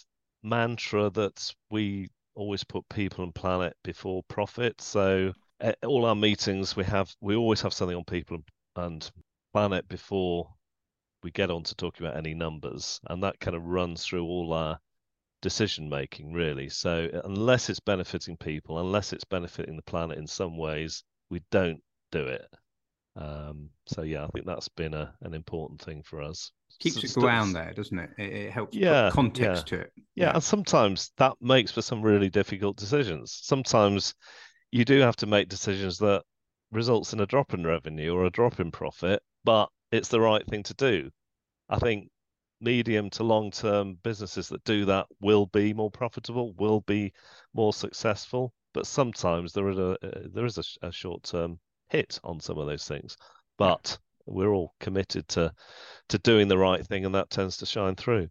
mantra 0.43 1.09
that 1.09 1.53
we 1.69 2.07
always 2.35 2.63
put 2.63 2.87
people 2.89 3.23
and 3.23 3.35
planet 3.35 3.75
before 3.83 4.23
profit. 4.27 4.81
So 4.81 5.33
at 5.59 5.77
all 5.85 6.05
our 6.05 6.15
meetings, 6.15 6.75
we 6.75 6.83
have 6.85 7.13
we 7.21 7.35
always 7.35 7.61
have 7.61 7.73
something 7.73 7.97
on 7.97 8.03
people 8.05 8.39
and 8.75 9.09
planet 9.53 9.87
before 9.87 10.53
we 11.23 11.31
get 11.31 11.51
on 11.51 11.63
to 11.63 11.75
talking 11.75 12.05
about 12.05 12.17
any 12.17 12.33
numbers, 12.33 12.99
and 13.09 13.23
that 13.23 13.39
kind 13.39 13.55
of 13.55 13.63
runs 13.63 14.05
through 14.05 14.25
all 14.25 14.53
our 14.53 14.79
decision 15.41 15.89
making 15.89 16.33
really. 16.33 16.69
So 16.69 17.09
unless 17.25 17.69
it's 17.69 17.79
benefiting 17.79 18.37
people, 18.37 18.79
unless 18.79 19.13
it's 19.13 19.23
benefiting 19.23 19.75
the 19.75 19.81
planet 19.83 20.17
in 20.17 20.27
some 20.27 20.57
ways, 20.57 21.03
we 21.29 21.41
don't 21.51 21.81
do 22.11 22.27
it. 22.27 22.47
Um, 23.15 23.69
so 23.87 24.03
yeah, 24.03 24.23
I 24.23 24.27
think 24.27 24.45
that's 24.45 24.69
been 24.69 24.93
a, 24.93 25.13
an 25.21 25.33
important 25.33 25.81
thing 25.81 26.03
for 26.03 26.21
us. 26.21 26.51
Keeps 26.81 27.03
it 27.03 27.13
ground 27.13 27.55
there, 27.55 27.73
doesn't 27.73 27.99
it? 27.99 28.09
It, 28.17 28.33
it 28.33 28.51
helps 28.51 28.75
yeah, 28.75 29.09
put 29.09 29.13
context 29.13 29.71
yeah. 29.71 29.77
to 29.77 29.83
it. 29.83 29.91
Yeah. 29.95 30.25
yeah, 30.25 30.33
and 30.33 30.43
sometimes 30.43 31.11
that 31.17 31.33
makes 31.39 31.71
for 31.71 31.81
some 31.81 32.01
really 32.01 32.29
difficult 32.29 32.77
decisions. 32.77 33.39
Sometimes 33.43 34.15
you 34.71 34.83
do 34.83 34.99
have 34.99 35.15
to 35.17 35.27
make 35.27 35.47
decisions 35.47 35.99
that 35.99 36.23
results 36.71 37.13
in 37.13 37.19
a 37.19 37.25
drop 37.25 37.53
in 37.53 37.65
revenue 37.65 38.13
or 38.13 38.25
a 38.25 38.31
drop 38.31 38.59
in 38.59 38.71
profit, 38.71 39.21
but 39.43 39.69
it's 39.91 40.07
the 40.07 40.21
right 40.21 40.45
thing 40.47 40.63
to 40.63 40.73
do. 40.73 41.11
I 41.69 41.77
think 41.77 42.09
medium 42.61 43.09
to 43.11 43.23
long 43.23 43.51
term 43.51 43.97
businesses 44.03 44.47
that 44.49 44.63
do 44.63 44.85
that 44.85 45.07
will 45.19 45.47
be 45.47 45.73
more 45.73 45.91
profitable, 45.91 46.53
will 46.57 46.81
be 46.81 47.13
more 47.53 47.73
successful. 47.73 48.53
But 48.73 48.87
sometimes 48.87 49.53
there 49.53 49.69
is 49.69 49.77
a 49.77 49.91
uh, 50.01 50.27
there 50.33 50.45
is 50.45 50.57
a, 50.57 50.87
a 50.87 50.91
short 50.91 51.23
term 51.23 51.59
hit 51.89 52.19
on 52.23 52.39
some 52.39 52.57
of 52.57 52.67
those 52.67 52.87
things. 52.87 53.17
But 53.57 53.97
we're 54.25 54.53
all 54.53 54.73
committed 54.79 55.27
to 55.29 55.51
to 56.09 56.17
doing 56.19 56.47
the 56.47 56.57
right 56.57 56.85
thing, 56.85 57.05
and 57.05 57.15
that 57.15 57.29
tends 57.29 57.57
to 57.57 57.65
shine 57.65 57.95
through. 57.95 58.27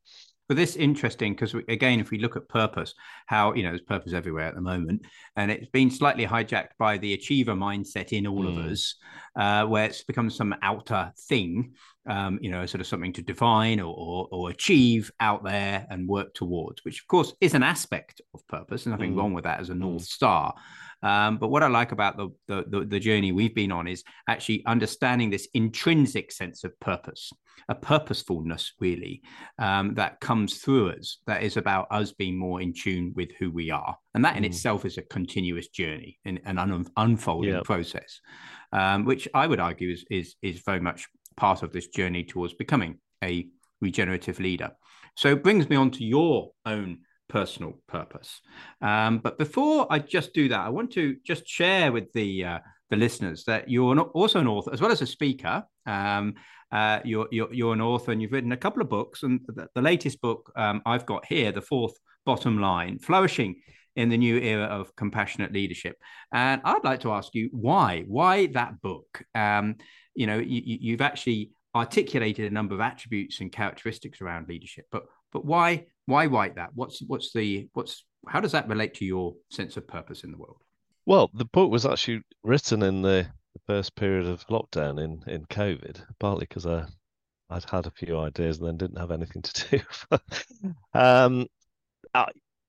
but 0.49 0.57
this 0.57 0.77
interesting 0.77 1.33
because 1.33 1.55
again, 1.69 2.01
if 2.01 2.11
we 2.11 2.19
look 2.19 2.37
at 2.37 2.49
purpose, 2.49 2.95
how 3.27 3.55
you 3.55 3.63
know 3.63 3.71
there's 3.71 3.83
purpose 3.83 4.13
everywhere 4.13 4.47
at 4.47 4.55
the 4.55 4.61
moment, 4.61 5.03
and 5.37 5.51
it's 5.51 5.71
been 5.71 5.91
slightly 5.91 6.27
hijacked 6.27 6.77
by 6.79 6.99
the 6.99 7.15
achiever 7.15 7.55
mindset 7.55 8.13
in 8.13 8.27
all 8.27 8.45
mm. 8.45 8.49
of 8.49 8.65
hmm. 8.65 8.73
us, 8.73 8.95
uh, 9.37 9.65
where 9.67 9.85
it's 9.85 10.05
become 10.05 10.31
some 10.31 10.55
outer 10.63 11.13
thing, 11.29 11.73
um, 12.09 12.39
you 12.43 12.51
know, 12.51 12.67
sort 12.67 12.81
of 12.81 12.87
something 12.87 13.13
to 13.13 13.23
define 13.23 13.79
or, 13.81 13.95
or, 13.97 14.29
or 14.33 14.51
achieve 14.51 15.11
out 15.21 15.45
there 15.45 15.87
and 15.91 16.09
work 16.09 16.35
towards, 16.35 16.85
which 16.85 17.01
of 17.01 17.07
course 17.07 17.35
is 17.41 17.55
an 17.55 17.63
aspect 17.63 18.21
of 18.35 18.47
purpose. 18.49 18.87
and 18.87 18.93
nothing 18.93 19.15
mm. 19.15 19.19
wrong 19.19 19.33
with 19.33 19.45
that 19.45 19.61
as 19.61 19.71
a 19.71 19.75
north 19.75 20.03
hmm. 20.03 20.05
star. 20.05 20.55
Um, 21.03 21.39
but 21.39 21.49
what 21.49 21.63
I 21.63 21.69
like 21.69 21.93
about 21.93 22.17
the, 22.17 22.29
the, 22.47 22.65
the 22.69 22.85
the 22.85 23.01
journey 23.01 23.33
we've 23.33 23.55
been 23.55 23.73
on 23.73 23.89
is 23.89 24.05
actually 24.29 24.65
understanding 24.67 25.31
this 25.31 25.49
intrinsic 25.55 26.31
sense 26.33 26.65
of 26.65 26.79
purpose, 26.81 27.31
a 27.69 27.75
purposefulness 27.75 28.75
really 28.81 29.23
um, 29.59 29.95
that 29.95 30.21
comes 30.21 30.59
through 30.59 30.91
us. 30.91 31.19
That 31.27 31.43
is 31.43 31.57
about 31.57 31.87
us 31.91 32.13
being 32.13 32.39
more 32.39 32.61
in 32.61 32.75
tune 32.75 33.13
with 33.17 33.31
who 33.39 33.51
we 33.51 33.71
are, 33.71 33.97
and 34.15 34.25
that 34.25 34.37
in 34.37 34.43
mm. 34.43 34.47
itself 34.47 34.85
is 34.85 34.99
a 34.99 35.03
continuous 35.03 35.69
journey 35.69 36.19
and 36.25 36.41
an 36.45 36.59
un- 36.59 36.87
unfolding 36.97 37.55
yep. 37.55 37.65
process, 37.65 38.21
um, 38.73 39.05
which 39.05 39.27
I 39.35 39.47
would 39.47 39.61
argue 39.61 39.93
is 39.93 40.05
is 40.11 40.37
is 40.43 40.61
very 40.61 40.81
much 40.81 41.07
part 41.37 41.63
of 41.63 41.73
this 41.73 41.89
journey 41.89 42.25
towards 42.25 42.55
becoming 42.55 42.99
a 43.25 43.49
regenerative 43.81 44.41
leader. 44.41 44.71
So 45.17 45.29
it 45.29 45.43
brings 45.43 45.69
me 45.69 45.77
on 45.77 45.91
to 45.93 46.05
your 46.05 46.51
own 46.67 46.99
personal 47.31 47.81
purpose. 47.87 48.41
Um, 48.83 49.19
but 49.19 49.39
before 49.39 49.87
I 49.91 49.99
just 50.01 50.35
do 50.35 50.49
that, 50.49 50.61
I 50.61 50.69
want 50.69 50.91
to 50.93 51.17
just 51.25 51.47
share 51.47 51.93
with 51.93 52.13
the 52.13 52.45
uh, 52.45 52.59
the 52.91 52.97
listeners 52.97 53.45
that 53.45 53.71
you're 53.71 53.99
also 53.99 54.41
an 54.41 54.49
author 54.49 54.73
as 54.73 54.81
well 54.81 54.93
as 54.93 55.01
a 55.01 55.07
speaker. 55.07 55.65
Um, 55.87 56.35
uh, 56.73 57.01
you're, 57.05 57.27
you're, 57.33 57.53
you're 57.53 57.73
an 57.73 57.81
author 57.81 58.13
and 58.13 58.23
you've 58.23 58.33
written 58.33 58.53
a 58.53 58.57
couple 58.57 58.83
of 58.83 58.89
books, 58.89 59.23
and 59.23 59.41
the, 59.47 59.67
the 59.75 59.83
latest 59.83 60.21
book 60.21 60.53
um, 60.57 60.83
I've 60.87 61.07
got 61.07 61.25
here, 61.25 61.51
the 61.51 61.63
fourth 61.63 61.95
bottom 62.25 62.61
line, 62.61 62.99
flourishing 62.99 63.61
in 63.97 64.09
the 64.09 64.17
new 64.17 64.39
era 64.39 64.67
of 64.67 64.95
compassionate 64.95 65.53
leadership. 65.53 65.97
And 66.33 66.61
I'd 66.65 66.85
like 66.85 67.01
to 67.01 67.13
ask 67.13 67.35
you 67.35 67.49
why? 67.53 68.05
Why 68.07 68.47
that 68.49 68.81
book? 68.81 69.23
Um, 69.35 69.77
you 70.15 70.27
know, 70.27 70.39
you, 70.39 70.63
you've 70.65 71.01
actually 71.01 71.51
articulated 71.75 72.51
a 72.51 72.55
number 72.55 72.75
of 72.75 72.81
attributes 72.81 73.41
and 73.41 73.51
characteristics 73.51 74.21
around 74.21 74.49
leadership, 74.49 74.87
but 74.93 75.05
but 75.33 75.45
why 75.45 75.87
why 76.11 76.27
write 76.27 76.57
that? 76.57 76.71
What's 76.75 77.01
what's 77.07 77.33
the 77.33 77.69
what's 77.73 78.05
how 78.29 78.41
does 78.41 78.53
that 78.53 78.69
relate 78.69 78.95
to 78.95 79.05
your 79.05 79.35
sense 79.51 79.77
of 79.77 79.87
purpose 79.87 80.25
in 80.25 80.33
the 80.33 80.39
world? 80.39 80.59
Well, 81.07 81.31
the 81.35 81.47
book 81.47 81.71
was 81.71 81.87
actually 81.87 82.23
written 82.45 82.83
in 82.83 83.03
the, 83.03 83.27
the 83.55 83.61
first 83.67 83.97
period 83.97 84.27
of 84.27 84.47
lockdown 84.49 85.03
in 85.03 85.23
in 85.33 85.47
COVID, 85.47 86.03
partly 86.19 86.47
because 86.49 86.67
I 86.67 86.87
I'd 87.49 87.69
had 87.69 87.87
a 87.87 87.91
few 87.91 88.19
ideas 88.19 88.59
and 88.59 88.69
then 88.69 88.77
didn't 88.77 88.99
have 88.99 89.11
anything 89.11 89.43
to 89.43 89.69
do. 90.11 90.19
um, 90.95 91.47
I, 92.15 92.27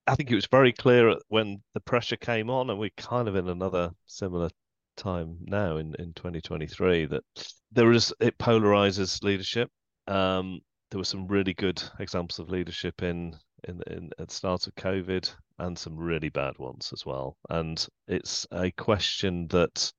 I 0.08 0.16
think 0.16 0.32
it 0.32 0.36
was 0.36 0.48
very 0.48 0.74
clear 0.74 1.16
when 1.30 1.62
the 1.74 1.80
pressure 1.82 2.16
came 2.16 2.50
on, 2.50 2.70
and 2.70 2.80
we're 2.80 2.90
kind 2.98 3.28
of 3.28 3.36
in 3.36 3.48
another 3.48 3.92
similar 4.08 4.50
time 4.98 5.38
now 5.42 5.78
in, 5.78 5.96
in 6.00 6.14
2023 6.14 7.06
that 7.06 7.24
there 7.72 7.92
is 7.92 8.14
it 8.20 8.38
polarizes 8.38 9.24
leadership. 9.24 9.70
Um, 10.08 10.62
there 10.92 11.00
were 11.00 11.06
some 11.06 11.28
really 11.28 11.54
good 11.54 11.82
examples 12.00 12.38
of 12.38 12.50
leadership 12.50 13.02
in 13.02 13.36
in, 13.68 13.82
in 13.88 14.12
at 14.20 14.28
the 14.28 14.34
start 14.34 14.68
of 14.68 14.76
COVID 14.76 15.34
and 15.60 15.78
some 15.78 15.96
really 15.96 16.30
bad 16.30 16.58
ones 16.58 16.92
as 16.94 17.06
well. 17.06 17.38
And 17.50 17.86
it's 18.08 18.46
a 18.52 18.72
question 18.72 19.48
that 19.50 19.92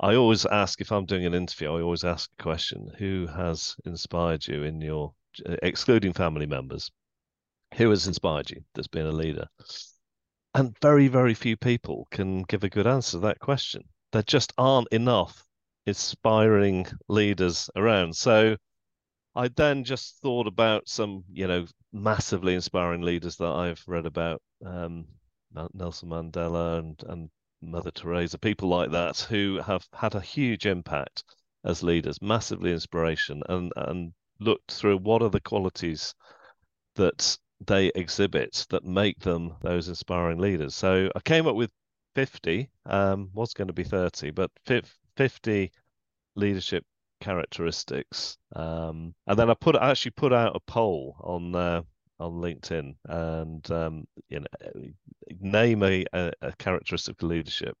I 0.00 0.16
always 0.16 0.46
ask 0.46 0.80
if 0.80 0.90
I'm 0.90 1.04
doing 1.04 1.26
an 1.26 1.34
interview. 1.34 1.68
I 1.68 1.82
always 1.82 2.04
ask 2.04 2.30
a 2.38 2.42
question: 2.42 2.90
Who 2.98 3.28
has 3.28 3.76
inspired 3.84 4.46
you 4.46 4.64
in 4.64 4.80
your, 4.80 5.12
excluding 5.62 6.12
family 6.12 6.46
members, 6.46 6.90
who 7.76 7.90
has 7.90 8.06
inspired 8.08 8.50
you? 8.50 8.62
That's 8.74 8.88
been 8.88 9.06
a 9.06 9.12
leader, 9.12 9.46
and 10.54 10.76
very 10.80 11.06
very 11.06 11.34
few 11.34 11.56
people 11.56 12.08
can 12.10 12.42
give 12.42 12.64
a 12.64 12.70
good 12.70 12.86
answer 12.86 13.12
to 13.12 13.18
that 13.20 13.38
question. 13.38 13.84
There 14.12 14.22
just 14.22 14.52
aren't 14.58 14.88
enough 14.88 15.44
inspiring 15.86 16.86
leaders 17.08 17.70
around. 17.76 18.16
So 18.16 18.56
I 19.34 19.48
then 19.48 19.84
just 19.84 20.18
thought 20.20 20.46
about 20.46 20.88
some, 20.88 21.24
you 21.32 21.46
know, 21.46 21.66
massively 21.92 22.54
inspiring 22.54 23.02
leaders 23.02 23.36
that 23.36 23.50
I've 23.50 23.82
read 23.86 24.06
about, 24.06 24.42
um, 24.64 25.06
Nelson 25.74 26.08
Mandela 26.08 26.78
and 26.78 27.02
and 27.08 27.30
Mother 27.62 27.90
Teresa, 27.90 28.38
people 28.38 28.68
like 28.68 28.90
that 28.92 29.20
who 29.20 29.60
have 29.60 29.86
had 29.92 30.14
a 30.14 30.20
huge 30.20 30.66
impact 30.66 31.24
as 31.64 31.82
leaders, 31.82 32.22
massively 32.22 32.72
inspiration, 32.72 33.42
and 33.48 33.72
and 33.76 34.14
looked 34.38 34.72
through 34.72 34.96
what 34.98 35.22
are 35.22 35.30
the 35.30 35.40
qualities 35.40 36.14
that 36.94 37.38
they 37.66 37.88
exhibit 37.94 38.66
that 38.70 38.84
make 38.84 39.18
them 39.20 39.56
those 39.60 39.88
inspiring 39.88 40.38
leaders. 40.38 40.74
So 40.74 41.10
I 41.14 41.20
came 41.20 41.46
up 41.46 41.54
with 41.54 41.70
50, 42.14 42.70
um, 42.86 43.30
was 43.34 43.52
going 43.52 43.68
to 43.68 43.74
be 43.74 43.84
30, 43.84 44.30
but 44.30 44.50
50 45.16 45.70
leadership 46.34 46.84
characteristics. 47.20 48.36
Um, 48.56 49.14
and 49.26 49.38
then 49.38 49.50
I 49.50 49.54
put 49.54 49.76
I 49.76 49.90
actually 49.90 50.12
put 50.12 50.32
out 50.32 50.56
a 50.56 50.60
poll 50.60 51.16
on 51.20 51.54
uh, 51.54 51.82
on 52.18 52.32
LinkedIn 52.34 52.94
and 53.08 53.70
um, 53.70 54.06
you 54.28 54.40
know 54.40 54.46
name 55.40 55.82
a, 55.82 56.04
a, 56.12 56.52
characteristic 56.58 57.22
of 57.22 57.28
leadership 57.28 57.76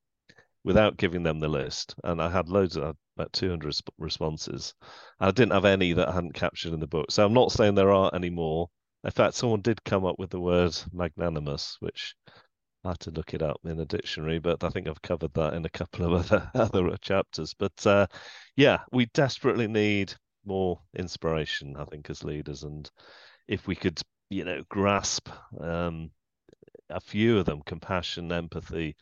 without 0.64 0.96
giving 0.96 1.22
them 1.22 1.40
the 1.40 1.48
list. 1.48 1.94
And 2.04 2.20
I 2.22 2.30
had 2.30 2.48
loads 2.48 2.76
of 2.76 2.96
about 3.16 3.32
200 3.32 3.74
responses. 3.98 4.74
I 5.18 5.30
didn't 5.30 5.52
have 5.52 5.64
any 5.64 5.92
that 5.92 6.08
I 6.08 6.14
hadn't 6.14 6.34
captured 6.34 6.72
in 6.72 6.80
the 6.80 6.86
book. 6.86 7.10
So 7.10 7.24
I'm 7.24 7.34
not 7.34 7.52
saying 7.52 7.74
there 7.74 7.92
aren't 7.92 8.14
any 8.14 8.30
more. 8.30 8.68
In 9.04 9.10
fact, 9.10 9.34
someone 9.34 9.62
did 9.62 9.82
come 9.84 10.04
up 10.04 10.18
with 10.18 10.30
the 10.30 10.40
word 10.40 10.76
magnanimous, 10.92 11.76
which 11.80 12.14
I 12.84 12.90
had 12.90 13.00
to 13.00 13.10
look 13.10 13.34
it 13.34 13.42
up 13.42 13.60
in 13.64 13.78
a 13.78 13.84
dictionary, 13.84 14.38
but 14.38 14.64
I 14.64 14.70
think 14.70 14.88
I've 14.88 15.02
covered 15.02 15.34
that 15.34 15.54
in 15.54 15.64
a 15.64 15.70
couple 15.70 16.06
of 16.06 16.32
other 16.32 16.50
other 16.54 16.96
chapters. 16.98 17.54
But 17.54 17.86
uh, 17.86 18.06
yeah, 18.56 18.80
we 18.92 19.06
desperately 19.06 19.68
need 19.68 20.14
more 20.44 20.80
inspiration, 20.96 21.76
I 21.76 21.84
think, 21.84 22.08
as 22.10 22.24
leaders, 22.24 22.62
and 22.62 22.90
if 23.48 23.66
we 23.66 23.76
could, 23.76 24.00
you 24.30 24.44
know, 24.44 24.62
grasp 24.68 25.28
um, 25.60 26.10
a 26.88 27.00
few 27.00 27.38
of 27.38 27.46
them, 27.46 27.62
compassion, 27.66 28.32
empathy, 28.32 28.96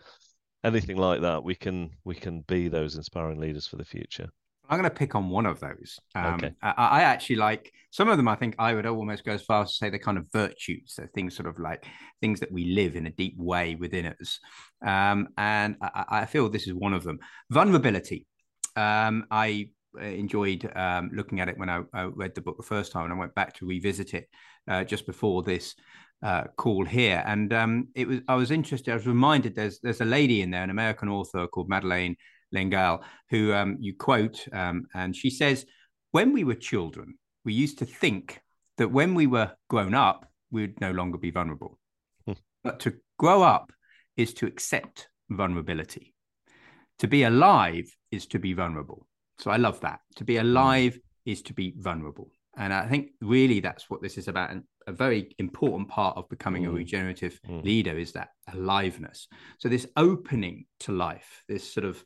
anything 0.64 0.96
like 0.96 1.20
that, 1.22 1.44
we 1.44 1.54
can 1.54 1.90
we 2.04 2.14
can 2.14 2.40
be 2.42 2.68
those 2.68 2.96
inspiring 2.96 3.40
leaders 3.40 3.66
for 3.66 3.76
the 3.76 3.84
future. 3.84 4.28
I'm 4.68 4.78
going 4.78 4.90
to 4.90 4.94
pick 4.94 5.14
on 5.14 5.30
one 5.30 5.46
of 5.46 5.60
those. 5.60 5.98
Um, 6.14 6.34
okay. 6.34 6.52
I, 6.62 6.72
I, 6.72 7.02
actually 7.02 7.36
like 7.36 7.72
some 7.90 8.08
of 8.08 8.18
them. 8.18 8.28
I 8.28 8.34
think 8.34 8.54
I 8.58 8.74
would 8.74 8.84
almost 8.86 9.24
go 9.24 9.32
as 9.32 9.42
far 9.42 9.62
as 9.62 9.70
to 9.70 9.76
say 9.76 9.90
they're 9.90 9.98
kind 9.98 10.18
of 10.18 10.26
virtues. 10.32 10.92
So 10.94 11.06
things 11.14 11.34
sort 11.34 11.48
of 11.48 11.58
like 11.58 11.86
things 12.20 12.40
that 12.40 12.52
we 12.52 12.66
live 12.66 12.94
in 12.94 13.06
a 13.06 13.10
deep 13.10 13.34
way 13.38 13.76
within 13.76 14.06
us. 14.06 14.38
Um, 14.84 15.28
and 15.38 15.76
I, 15.80 16.04
I, 16.08 16.26
feel 16.26 16.48
this 16.48 16.66
is 16.66 16.74
one 16.74 16.92
of 16.92 17.02
them. 17.02 17.18
Vulnerability. 17.50 18.26
Um, 18.76 19.24
I 19.30 19.70
uh, 19.98 20.04
enjoyed 20.04 20.70
um, 20.76 21.10
looking 21.14 21.40
at 21.40 21.48
it 21.48 21.58
when 21.58 21.70
I, 21.70 21.82
I, 21.94 22.04
read 22.04 22.34
the 22.34 22.42
book 22.42 22.58
the 22.58 22.62
first 22.62 22.92
time, 22.92 23.04
and 23.04 23.12
I 23.14 23.16
went 23.16 23.34
back 23.34 23.54
to 23.54 23.66
revisit 23.66 24.12
it 24.12 24.28
uh, 24.68 24.84
just 24.84 25.06
before 25.06 25.42
this 25.42 25.74
uh, 26.22 26.44
call 26.56 26.84
here. 26.84 27.22
And 27.26 27.52
um, 27.54 27.88
it 27.94 28.06
was 28.06 28.20
I 28.28 28.34
was 28.34 28.50
interested. 28.50 28.90
I 28.90 28.96
was 28.96 29.06
reminded 29.06 29.54
there's 29.54 29.80
there's 29.80 30.02
a 30.02 30.04
lady 30.04 30.42
in 30.42 30.50
there, 30.50 30.62
an 30.62 30.70
American 30.70 31.08
author 31.08 31.46
called 31.46 31.68
Madeleine 31.70 32.16
L'Engle, 32.52 33.02
who 33.30 33.52
um, 33.52 33.76
you 33.80 33.94
quote, 33.94 34.46
um, 34.52 34.86
and 34.94 35.14
she 35.14 35.30
says, 35.30 35.66
When 36.10 36.32
we 36.32 36.44
were 36.44 36.54
children, 36.54 37.18
we 37.44 37.52
used 37.52 37.78
to 37.78 37.84
think 37.84 38.40
that 38.76 38.90
when 38.90 39.14
we 39.14 39.26
were 39.26 39.52
grown 39.68 39.94
up, 39.94 40.26
we 40.50 40.62
would 40.62 40.80
no 40.80 40.92
longer 40.92 41.18
be 41.18 41.30
vulnerable. 41.30 41.78
Hmm. 42.26 42.32
but 42.62 42.80
to 42.80 42.94
grow 43.18 43.42
up 43.42 43.72
is 44.16 44.34
to 44.34 44.46
accept 44.46 45.08
vulnerability. 45.30 46.14
To 47.00 47.08
be 47.08 47.22
alive 47.22 47.94
is 48.10 48.26
to 48.26 48.38
be 48.38 48.54
vulnerable. 48.54 49.06
So 49.38 49.50
I 49.50 49.56
love 49.56 49.80
that. 49.80 50.00
To 50.16 50.24
be 50.24 50.36
hmm. 50.36 50.42
alive 50.46 50.98
is 51.24 51.42
to 51.42 51.54
be 51.54 51.74
vulnerable. 51.76 52.30
And 52.56 52.72
I 52.72 52.88
think 52.88 53.10
really 53.20 53.60
that's 53.60 53.88
what 53.88 54.02
this 54.02 54.18
is 54.18 54.26
about. 54.26 54.50
And 54.50 54.64
a 54.88 54.92
very 54.92 55.34
important 55.38 55.88
part 55.88 56.16
of 56.16 56.28
becoming 56.28 56.64
mm. 56.64 56.68
a 56.68 56.72
regenerative 56.72 57.38
mm. 57.48 57.62
leader 57.62 57.96
is 57.96 58.12
that 58.12 58.30
aliveness. 58.52 59.28
So 59.58 59.68
this 59.68 59.86
opening 59.96 60.64
to 60.80 60.92
life, 60.92 61.44
this 61.46 61.72
sort 61.72 61.84
of 61.84 62.02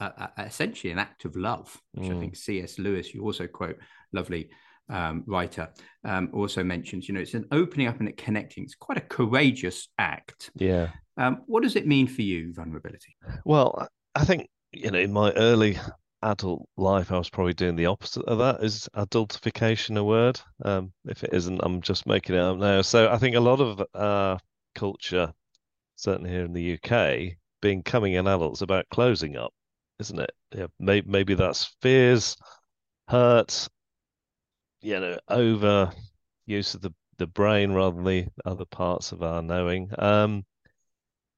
uh, 0.00 0.28
essentially 0.38 0.92
an 0.92 0.98
act 0.98 1.24
of 1.24 1.36
love, 1.36 1.76
which 1.92 2.08
mm. 2.08 2.16
I 2.16 2.20
think 2.20 2.36
C.S. 2.36 2.78
Lewis, 2.78 3.14
you 3.14 3.22
also 3.22 3.46
quote, 3.46 3.76
lovely 4.12 4.50
um, 4.88 5.24
writer, 5.26 5.70
um, 6.04 6.30
also 6.32 6.62
mentions. 6.62 7.08
You 7.08 7.14
know, 7.14 7.20
it's 7.20 7.34
an 7.34 7.46
opening 7.52 7.86
up 7.86 8.00
and 8.00 8.08
a 8.08 8.12
connecting. 8.12 8.64
It's 8.64 8.74
quite 8.74 8.98
a 8.98 9.02
courageous 9.02 9.88
act. 9.98 10.50
Yeah. 10.54 10.88
Um, 11.16 11.42
what 11.46 11.62
does 11.62 11.76
it 11.76 11.86
mean 11.86 12.06
for 12.06 12.22
you, 12.22 12.52
vulnerability? 12.52 13.16
Well, 13.44 13.88
I 14.14 14.24
think 14.24 14.48
you 14.72 14.90
know, 14.90 14.98
in 14.98 15.12
my 15.12 15.30
early 15.32 15.78
adult 16.22 16.68
life, 16.76 17.12
I 17.12 17.18
was 17.18 17.30
probably 17.30 17.54
doing 17.54 17.76
the 17.76 17.86
opposite 17.86 18.24
of 18.24 18.38
that. 18.38 18.62
Is 18.62 18.88
adultification 18.96 19.96
a 19.96 20.04
word? 20.04 20.40
Um, 20.64 20.92
if 21.06 21.22
it 21.22 21.30
isn't, 21.32 21.60
I'm 21.62 21.80
just 21.80 22.06
making 22.06 22.34
it 22.34 22.40
up 22.40 22.58
now. 22.58 22.82
So 22.82 23.10
I 23.10 23.18
think 23.18 23.36
a 23.36 23.40
lot 23.40 23.60
of 23.60 23.82
uh, 23.94 24.38
culture, 24.74 25.32
certainly 25.96 26.30
here 26.30 26.44
in 26.44 26.52
the 26.52 26.78
UK, 26.78 27.36
being 27.60 27.82
coming 27.82 28.16
an 28.16 28.26
adult 28.26 28.58
is 28.58 28.62
about 28.62 28.88
closing 28.90 29.36
up 29.36 29.52
isn't 30.00 30.18
it? 30.20 30.30
Yeah, 30.54 30.66
maybe 30.78 31.08
maybe 31.10 31.34
that's 31.34 31.64
fears, 31.80 32.36
hurt, 33.08 33.68
you 34.80 35.00
know, 35.00 35.18
over 35.28 35.92
use 36.46 36.74
of 36.74 36.82
the 36.82 36.92
the 37.18 37.26
brain 37.26 37.72
rather 37.72 37.96
than 37.96 38.04
the 38.04 38.26
other 38.44 38.64
parts 38.64 39.12
of 39.12 39.22
our 39.22 39.40
knowing. 39.42 39.88
Um, 39.98 40.44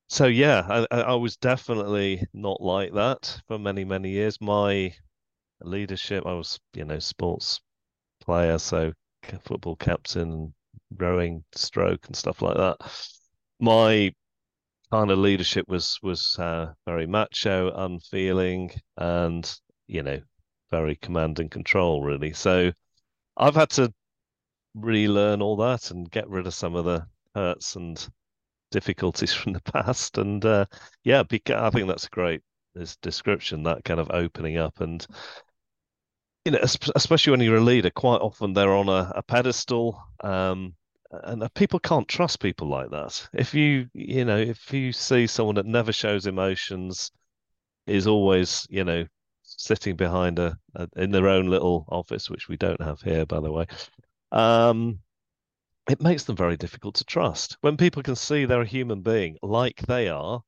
so 0.09 0.27
yeah, 0.27 0.87
I, 0.91 1.01
I 1.01 1.15
was 1.15 1.37
definitely 1.37 2.25
not 2.33 2.61
like 2.61 2.93
that 2.95 3.41
for 3.47 3.59
many 3.59 3.85
many 3.85 4.11
years. 4.11 4.41
My 4.41 4.95
leadership, 5.63 6.27
I 6.27 6.35
was 6.35 6.61
you 6.75 6.85
know 6.85 6.99
sports 7.01 7.61
player, 8.21 8.59
so 8.59 8.93
football 9.43 9.77
captain, 9.77 10.55
rowing 10.97 11.45
stroke 11.55 12.07
and 12.07 12.17
stuff 12.17 12.43
like 12.43 12.57
that. 12.57 12.79
My 13.61 14.15
kind 14.91 15.11
of 15.11 15.19
leadership 15.19 15.67
was 15.69 15.99
was 16.03 16.39
uh, 16.39 16.73
very 16.87 17.07
macho, 17.07 17.73
unfeeling, 17.75 18.71
and 18.97 19.59
you 19.87 20.03
know 20.03 20.21
very 20.71 20.97
command 20.97 21.39
and 21.39 21.51
control 21.51 22.03
really. 22.03 22.33
So 22.33 22.73
I've 23.37 23.55
had 23.55 23.71
to 23.71 23.93
relearn 24.75 25.43
all 25.43 25.57
that 25.57 25.91
and 25.91 26.11
get 26.11 26.29
rid 26.29 26.47
of 26.47 26.55
some 26.55 26.75
of 26.75 26.85
the 26.85 27.07
hurts 27.35 27.77
and 27.77 28.07
difficulties 28.71 29.33
from 29.35 29.53
the 29.53 29.61
past. 29.61 30.19
And 30.19 30.45
uh, 30.45 30.67
yeah, 31.05 31.23
I 31.23 31.71
think 31.71 31.89
that's 31.89 32.07
a 32.07 32.11
great 32.11 32.43
this 32.75 32.97
description, 32.97 33.63
that 33.65 33.85
kind 33.85 33.99
of 33.99 34.11
opening 34.11 34.59
up. 34.59 34.81
And, 34.81 35.05
you 36.45 36.53
know, 36.53 36.61
especially 36.95 37.31
when 37.31 37.41
you're 37.41 37.57
a 37.57 37.61
leader, 37.61 37.91
quite 37.91 38.21
often 38.21 38.53
they're 38.53 38.75
on 38.75 38.89
a, 38.89 39.13
a 39.17 39.23
pedestal. 39.23 40.01
Um, 40.23 40.75
and 41.11 41.55
people 41.55 41.79
can't 41.79 42.09
trust 42.09 42.41
people 42.41 42.69
like 42.69 42.91
that. 42.91 43.29
If 43.33 43.55
you, 43.55 43.89
you 43.93 44.25
know, 44.25 44.39
if 44.39 44.73
you 44.73 44.93
see 44.93 45.27
someone 45.27 45.55
that 45.57 45.67
never 45.67 45.93
shows 45.93 46.27
emotions, 46.27 47.11
is 47.87 48.07
always, 48.07 48.67
you 48.69 48.85
know, 48.85 49.07
sitting 49.43 49.97
behind 49.97 50.39
a, 50.39 50.59
a 50.75 50.89
in 50.97 51.11
their 51.11 51.29
own 51.29 51.47
little 51.47 51.85
office, 51.89 52.29
which 52.29 52.49
we 52.49 52.57
don't 52.57 52.81
have 52.81 53.01
here, 53.01 53.27
by 53.27 53.41
the 53.41 53.53
way. 53.53 53.67
Um, 54.33 54.99
it 55.89 56.03
makes 56.03 56.25
them 56.25 56.37
very 56.37 56.57
difficult 56.57 56.97
to 56.97 57.05
trust. 57.05 57.57
When 57.61 57.77
people 57.77 58.03
can 58.03 58.17
see 58.17 58.45
they're 58.45 58.63
a 58.63 58.67
human 58.67 59.03
being 59.03 59.37
like 59.43 59.83
they 59.83 60.09
are, 60.09 60.43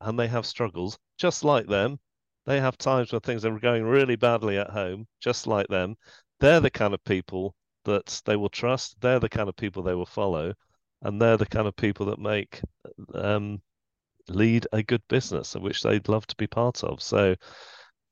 and 0.00 0.18
they 0.18 0.28
have 0.28 0.44
struggles 0.44 0.98
just 1.18 1.44
like 1.44 1.66
them, 1.66 1.98
they 2.44 2.60
have 2.60 2.76
times 2.76 3.12
when 3.12 3.20
things 3.20 3.44
are 3.44 3.58
going 3.58 3.84
really 3.84 4.16
badly 4.16 4.58
at 4.58 4.70
home, 4.70 5.06
just 5.20 5.46
like 5.46 5.68
them. 5.68 5.96
They're 6.40 6.60
the 6.60 6.70
kind 6.70 6.92
of 6.92 7.02
people 7.04 7.54
that 7.84 8.22
they 8.24 8.36
will 8.36 8.48
trust. 8.48 9.00
They're 9.00 9.20
the 9.20 9.28
kind 9.28 9.48
of 9.48 9.56
people 9.56 9.82
they 9.82 9.94
will 9.94 10.06
follow, 10.06 10.54
and 11.02 11.20
they're 11.20 11.36
the 11.36 11.46
kind 11.46 11.66
of 11.66 11.76
people 11.76 12.06
that 12.06 12.18
make 12.18 12.60
um, 13.14 13.60
lead 14.28 14.66
a 14.72 14.82
good 14.82 15.02
business, 15.08 15.54
which 15.54 15.82
they'd 15.82 16.08
love 16.08 16.26
to 16.28 16.36
be 16.36 16.46
part 16.46 16.84
of. 16.84 17.02
So 17.02 17.34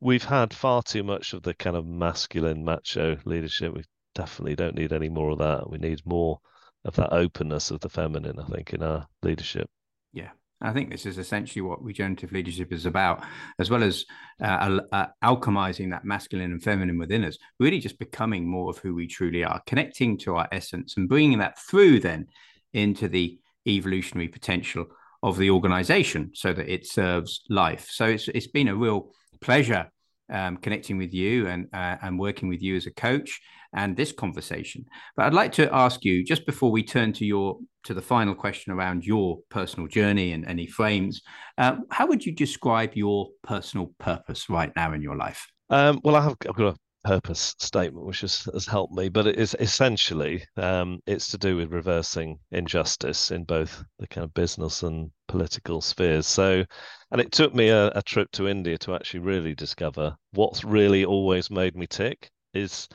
we've 0.00 0.24
had 0.24 0.54
far 0.54 0.82
too 0.82 1.02
much 1.02 1.32
of 1.32 1.42
the 1.42 1.54
kind 1.54 1.76
of 1.76 1.86
masculine 1.86 2.64
macho 2.64 3.16
leadership. 3.24 3.74
We 3.74 3.84
definitely 4.14 4.56
don't 4.56 4.76
need 4.76 4.92
any 4.92 5.08
more 5.08 5.30
of 5.30 5.38
that. 5.38 5.70
We 5.70 5.78
need 5.78 6.00
more 6.04 6.40
of 6.84 6.96
that 6.96 7.12
openness 7.12 7.70
of 7.70 7.80
the 7.80 7.90
feminine, 7.90 8.38
I 8.38 8.46
think, 8.46 8.72
in 8.72 8.82
our 8.82 9.06
leadership. 9.22 9.68
Yeah. 10.12 10.30
I 10.62 10.72
think 10.72 10.90
this 10.90 11.06
is 11.06 11.18
essentially 11.18 11.62
what 11.62 11.82
regenerative 11.82 12.32
leadership 12.32 12.72
is 12.72 12.86
about, 12.86 13.24
as 13.58 13.70
well 13.70 13.82
as 13.82 14.04
uh, 14.42 14.80
uh, 14.92 15.06
alchemizing 15.24 15.90
that 15.90 16.04
masculine 16.04 16.52
and 16.52 16.62
feminine 16.62 16.98
within 16.98 17.24
us, 17.24 17.38
really 17.58 17.78
just 17.78 17.98
becoming 17.98 18.46
more 18.46 18.70
of 18.70 18.78
who 18.78 18.94
we 18.94 19.06
truly 19.06 19.42
are, 19.42 19.62
connecting 19.66 20.18
to 20.18 20.36
our 20.36 20.48
essence 20.52 20.96
and 20.96 21.08
bringing 21.08 21.38
that 21.38 21.58
through 21.58 22.00
then 22.00 22.26
into 22.74 23.08
the 23.08 23.38
evolutionary 23.66 24.28
potential 24.28 24.86
of 25.22 25.38
the 25.38 25.50
organization 25.50 26.30
so 26.34 26.52
that 26.52 26.72
it 26.72 26.86
serves 26.86 27.42
life. 27.48 27.88
So 27.90 28.06
it's, 28.06 28.28
it's 28.28 28.46
been 28.46 28.68
a 28.68 28.76
real 28.76 29.12
pleasure 29.40 29.90
um, 30.30 30.56
connecting 30.58 30.96
with 30.96 31.12
you 31.12 31.48
and 31.48 31.68
uh, 31.72 31.96
and 32.02 32.18
working 32.18 32.48
with 32.48 32.62
you 32.62 32.76
as 32.76 32.86
a 32.86 32.92
coach 32.92 33.40
and 33.72 33.96
this 33.96 34.12
conversation. 34.12 34.84
But 35.16 35.26
I'd 35.26 35.34
like 35.34 35.52
to 35.52 35.72
ask 35.74 36.04
you 36.04 36.24
just 36.24 36.46
before 36.46 36.70
we 36.70 36.82
turn 36.82 37.12
to 37.14 37.24
your 37.24 37.58
to 37.84 37.94
the 37.94 38.02
final 38.02 38.34
question 38.34 38.72
around 38.72 39.06
your 39.06 39.38
personal 39.48 39.86
journey 39.88 40.32
and 40.32 40.44
any 40.44 40.66
frames. 40.66 41.22
Uh, 41.56 41.76
how 41.90 42.06
would 42.06 42.24
you 42.24 42.32
describe 42.32 42.94
your 42.94 43.28
personal 43.42 43.92
purpose 43.98 44.50
right 44.50 44.72
now 44.76 44.92
in 44.92 45.00
your 45.00 45.16
life? 45.16 45.46
Um, 45.70 46.00
well, 46.04 46.16
I 46.16 46.22
have 46.22 46.36
I've 46.48 46.56
got 46.56 46.74
a 46.74 46.76
purpose 47.04 47.54
statement 47.58 48.04
which 48.04 48.20
has, 48.20 48.46
has 48.52 48.66
helped 48.66 48.92
me, 48.92 49.08
but 49.08 49.26
it 49.26 49.36
is 49.36 49.56
essentially 49.60 50.44
um, 50.56 51.00
it's 51.06 51.28
to 51.28 51.38
do 51.38 51.56
with 51.56 51.72
reversing 51.72 52.38
injustice 52.52 53.30
in 53.30 53.44
both 53.44 53.82
the 53.98 54.06
kind 54.06 54.24
of 54.24 54.34
business 54.34 54.82
and 54.82 55.10
political 55.28 55.80
spheres. 55.80 56.26
So, 56.26 56.64
and 57.10 57.20
it 57.20 57.32
took 57.32 57.54
me 57.54 57.68
a, 57.68 57.88
a 57.94 58.02
trip 58.02 58.30
to 58.32 58.48
India 58.48 58.76
to 58.78 58.94
actually 58.94 59.20
really 59.20 59.54
discover 59.54 60.14
what's 60.32 60.64
really 60.64 61.04
always 61.04 61.50
made 61.50 61.76
me 61.76 61.86
tick 61.86 62.30
is 62.52 62.88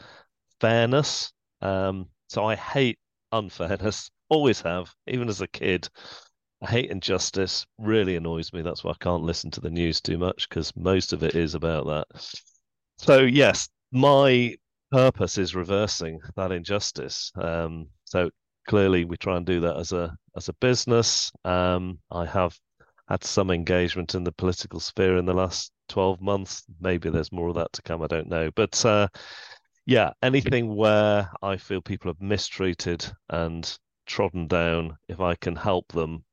fairness. 0.59 1.31
Um, 1.61 2.07
so 2.27 2.45
I 2.45 2.55
hate 2.55 2.99
unfairness, 3.31 4.09
always 4.29 4.61
have, 4.61 4.93
even 5.07 5.29
as 5.29 5.41
a 5.41 5.47
kid. 5.47 5.87
I 6.61 6.67
hate 6.67 6.89
injustice, 6.89 7.65
really 7.77 8.15
annoys 8.15 8.53
me. 8.53 8.61
That's 8.61 8.83
why 8.83 8.91
I 8.91 9.03
can't 9.03 9.23
listen 9.23 9.51
to 9.51 9.61
the 9.61 9.69
news 9.69 10.01
too 10.01 10.17
much 10.17 10.47
because 10.49 10.75
most 10.75 11.13
of 11.13 11.21
it 11.23 11.35
is 11.35 11.53
about 11.53 11.85
that. 11.87 12.07
So, 12.97 13.21
yes, 13.21 13.67
my 13.91 14.55
purpose 14.91 15.37
is 15.37 15.55
reversing 15.55 16.21
that 16.35 16.51
injustice. 16.51 17.31
Um, 17.35 17.87
so 18.05 18.29
clearly, 18.67 19.05
we 19.05 19.17
try 19.17 19.37
and 19.37 19.45
do 19.45 19.59
that 19.61 19.77
as 19.77 19.91
a 19.91 20.15
as 20.35 20.49
a 20.49 20.53
business. 20.53 21.31
Um, 21.43 21.99
I 22.09 22.25
have 22.25 22.57
had 23.09 23.23
some 23.23 23.51
engagement 23.51 24.15
in 24.15 24.23
the 24.23 24.31
political 24.31 24.79
sphere 24.79 25.17
in 25.17 25.25
the 25.25 25.33
last 25.33 25.71
12 25.89 26.21
months. 26.21 26.63
Maybe 26.79 27.09
there's 27.09 27.31
more 27.31 27.49
of 27.49 27.55
that 27.55 27.71
to 27.73 27.81
come. 27.83 28.01
I 28.01 28.07
don't 28.07 28.29
know. 28.29 28.49
But 28.55 28.83
uh, 28.85 29.07
yeah, 29.85 30.11
anything 30.21 30.75
where 30.75 31.29
I 31.41 31.57
feel 31.57 31.81
people 31.81 32.09
have 32.09 32.21
mistreated 32.21 33.05
and 33.29 33.77
trodden 34.05 34.47
down, 34.47 34.97
if 35.07 35.19
I 35.19 35.35
can 35.35 35.55
help 35.55 35.91
them, 35.91 36.23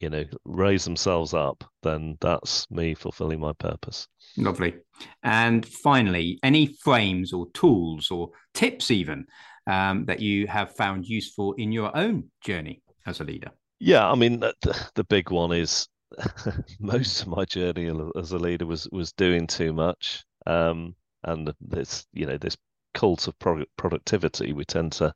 you 0.00 0.10
know, 0.10 0.24
raise 0.44 0.84
themselves 0.84 1.34
up, 1.34 1.64
then 1.82 2.16
that's 2.20 2.70
me 2.70 2.94
fulfilling 2.94 3.40
my 3.40 3.52
purpose. 3.54 4.08
Lovely. 4.36 4.74
And 5.22 5.66
finally, 5.66 6.38
any 6.42 6.74
frames 6.82 7.32
or 7.32 7.50
tools 7.52 8.10
or 8.10 8.30
tips, 8.54 8.90
even 8.90 9.26
um, 9.66 10.04
that 10.06 10.20
you 10.20 10.46
have 10.46 10.74
found 10.76 11.06
useful 11.06 11.52
in 11.54 11.72
your 11.72 11.94
own 11.96 12.30
journey 12.42 12.82
as 13.06 13.20
a 13.20 13.24
leader? 13.24 13.50
Yeah, 13.78 14.10
I 14.10 14.14
mean, 14.14 14.40
the, 14.40 14.90
the 14.94 15.04
big 15.04 15.30
one 15.30 15.52
is 15.52 15.88
most 16.80 17.22
of 17.22 17.28
my 17.28 17.44
journey 17.44 17.90
as 18.16 18.32
a 18.32 18.38
leader 18.38 18.64
was 18.64 18.88
was 18.90 19.12
doing 19.12 19.46
too 19.46 19.72
much, 19.72 20.24
um, 20.46 20.94
and 21.24 21.52
this 21.60 22.06
you 22.12 22.26
know 22.26 22.38
this 22.38 22.56
cult 22.96 23.28
of 23.28 23.38
product 23.38 23.70
productivity 23.76 24.54
we 24.54 24.64
tend 24.64 24.90
to 24.90 25.12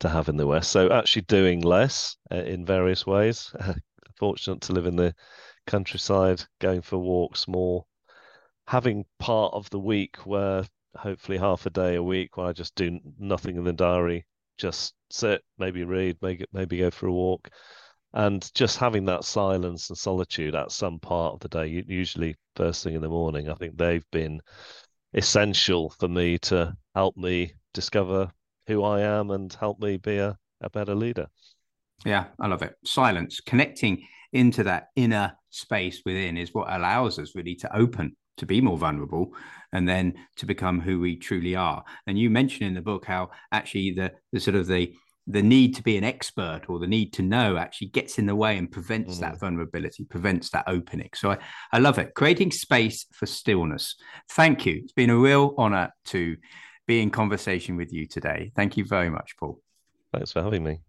to 0.00 0.08
have 0.08 0.28
in 0.28 0.36
the 0.36 0.46
West. 0.46 0.70
So 0.70 0.90
actually 0.90 1.22
doing 1.22 1.60
less 1.60 2.16
uh, 2.32 2.36
in 2.36 2.64
various 2.64 3.04
ways. 3.06 3.52
Fortunate 4.16 4.60
to 4.62 4.72
live 4.72 4.86
in 4.86 4.96
the 4.96 5.14
countryside, 5.66 6.44
going 6.60 6.80
for 6.80 6.98
walks 6.98 7.46
more, 7.46 7.84
having 8.66 9.04
part 9.18 9.52
of 9.52 9.68
the 9.70 9.78
week 9.78 10.16
where 10.26 10.64
hopefully 10.96 11.38
half 11.38 11.66
a 11.66 11.70
day 11.70 11.96
a 11.96 12.02
week 12.02 12.36
where 12.36 12.46
I 12.46 12.52
just 12.52 12.74
do 12.74 12.98
nothing 13.18 13.56
in 13.56 13.64
the 13.64 13.72
diary, 13.72 14.24
just 14.56 14.94
sit, 15.10 15.42
maybe 15.58 15.84
read, 15.84 16.18
maybe 16.22 16.44
maybe 16.52 16.78
go 16.78 16.90
for 16.90 17.08
a 17.08 17.12
walk, 17.12 17.48
and 18.12 18.48
just 18.54 18.78
having 18.78 19.04
that 19.06 19.24
silence 19.24 19.90
and 19.90 19.98
solitude 19.98 20.54
at 20.54 20.72
some 20.72 21.00
part 21.00 21.34
of 21.34 21.40
the 21.40 21.48
day, 21.48 21.84
usually 21.86 22.36
first 22.56 22.84
thing 22.84 22.94
in 22.94 23.02
the 23.02 23.08
morning. 23.08 23.48
I 23.48 23.54
think 23.54 23.76
they've 23.76 24.10
been 24.12 24.40
essential 25.14 25.90
for 25.90 26.08
me 26.08 26.38
to 26.38 26.76
help 26.98 27.16
me 27.16 27.52
discover 27.74 28.28
who 28.66 28.82
I 28.82 29.02
am 29.02 29.30
and 29.30 29.52
help 29.52 29.78
me 29.80 29.98
be 29.98 30.16
a, 30.18 30.36
a 30.60 30.68
better 30.68 30.96
leader. 30.96 31.28
Yeah, 32.04 32.24
I 32.40 32.48
love 32.48 32.62
it. 32.62 32.74
Silence, 32.84 33.38
connecting 33.38 34.04
into 34.32 34.64
that 34.64 34.88
inner 34.96 35.34
space 35.50 36.02
within 36.04 36.36
is 36.36 36.52
what 36.52 36.66
allows 36.68 37.20
us 37.20 37.36
really 37.36 37.54
to 37.54 37.76
open, 37.76 38.16
to 38.38 38.46
be 38.46 38.60
more 38.60 38.76
vulnerable, 38.76 39.28
and 39.72 39.88
then 39.88 40.14
to 40.38 40.44
become 40.44 40.80
who 40.80 40.98
we 40.98 41.14
truly 41.14 41.54
are. 41.54 41.84
And 42.08 42.18
you 42.18 42.30
mentioned 42.30 42.66
in 42.66 42.74
the 42.74 42.80
book 42.80 43.04
how 43.04 43.30
actually 43.52 43.92
the 43.92 44.10
the 44.32 44.40
sort 44.40 44.56
of 44.56 44.66
the 44.66 44.92
the 45.28 45.42
need 45.42 45.76
to 45.76 45.82
be 45.84 45.96
an 45.96 46.04
expert 46.04 46.62
or 46.68 46.80
the 46.80 46.86
need 46.88 47.12
to 47.12 47.22
know 47.22 47.58
actually 47.58 47.88
gets 47.88 48.18
in 48.18 48.26
the 48.26 48.34
way 48.34 48.58
and 48.58 48.72
prevents 48.72 49.18
mm. 49.18 49.20
that 49.20 49.38
vulnerability, 49.38 50.04
prevents 50.04 50.50
that 50.50 50.64
opening. 50.66 51.10
So 51.14 51.30
I, 51.30 51.38
I 51.70 51.78
love 51.78 51.98
it. 51.98 52.14
Creating 52.14 52.50
space 52.50 53.06
for 53.12 53.26
stillness. 53.26 53.94
Thank 54.30 54.66
you. 54.66 54.80
It's 54.82 54.92
been 54.92 55.10
a 55.10 55.16
real 55.16 55.54
honor 55.58 55.90
to 56.06 56.36
be 56.88 57.00
in 57.00 57.10
conversation 57.10 57.76
with 57.76 57.92
you 57.92 58.06
today. 58.06 58.50
Thank 58.56 58.76
you 58.76 58.84
very 58.84 59.10
much, 59.10 59.36
Paul. 59.36 59.60
Thanks 60.12 60.32
for 60.32 60.42
having 60.42 60.64
me. 60.64 60.80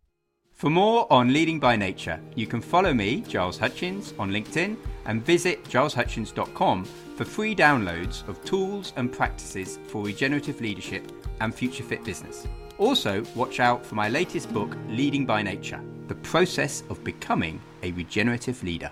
For 0.54 0.70
more 0.70 1.06
on 1.12 1.32
Leading 1.32 1.60
by 1.60 1.76
Nature, 1.76 2.20
you 2.36 2.48
can 2.48 2.62
follow 2.62 2.94
me, 2.94 3.22
Giles 3.22 3.58
Hutchins, 3.58 4.14
on 4.18 4.32
LinkedIn 4.32 4.78
and 5.06 5.24
visit 5.24 5.64
gileshutchins.com 5.66 6.86
for 7.16 7.26
free 7.26 7.56
downloads 7.56 8.28
of 8.28 8.44
tools 8.44 8.94
and 8.96 9.12
practices 9.12 9.78
for 9.88 10.04
regenerative 10.04 10.60
leadership 10.62 11.12
and 11.42 11.54
future 11.54 11.84
fit 11.84 12.04
business. 12.04 12.48
Also, 12.78 13.24
watch 13.36 13.60
out 13.60 13.86
for 13.86 13.96
my 13.96 14.10
latest 14.10 14.54
book, 14.54 14.76
Leading 14.88 15.26
by 15.26 15.42
Nature 15.42 15.82
The 16.08 16.16
Process 16.16 16.84
of 16.90 17.04
Becoming 17.04 17.62
a 17.84 17.92
Regenerative 17.92 18.64
Leader. 18.64 18.92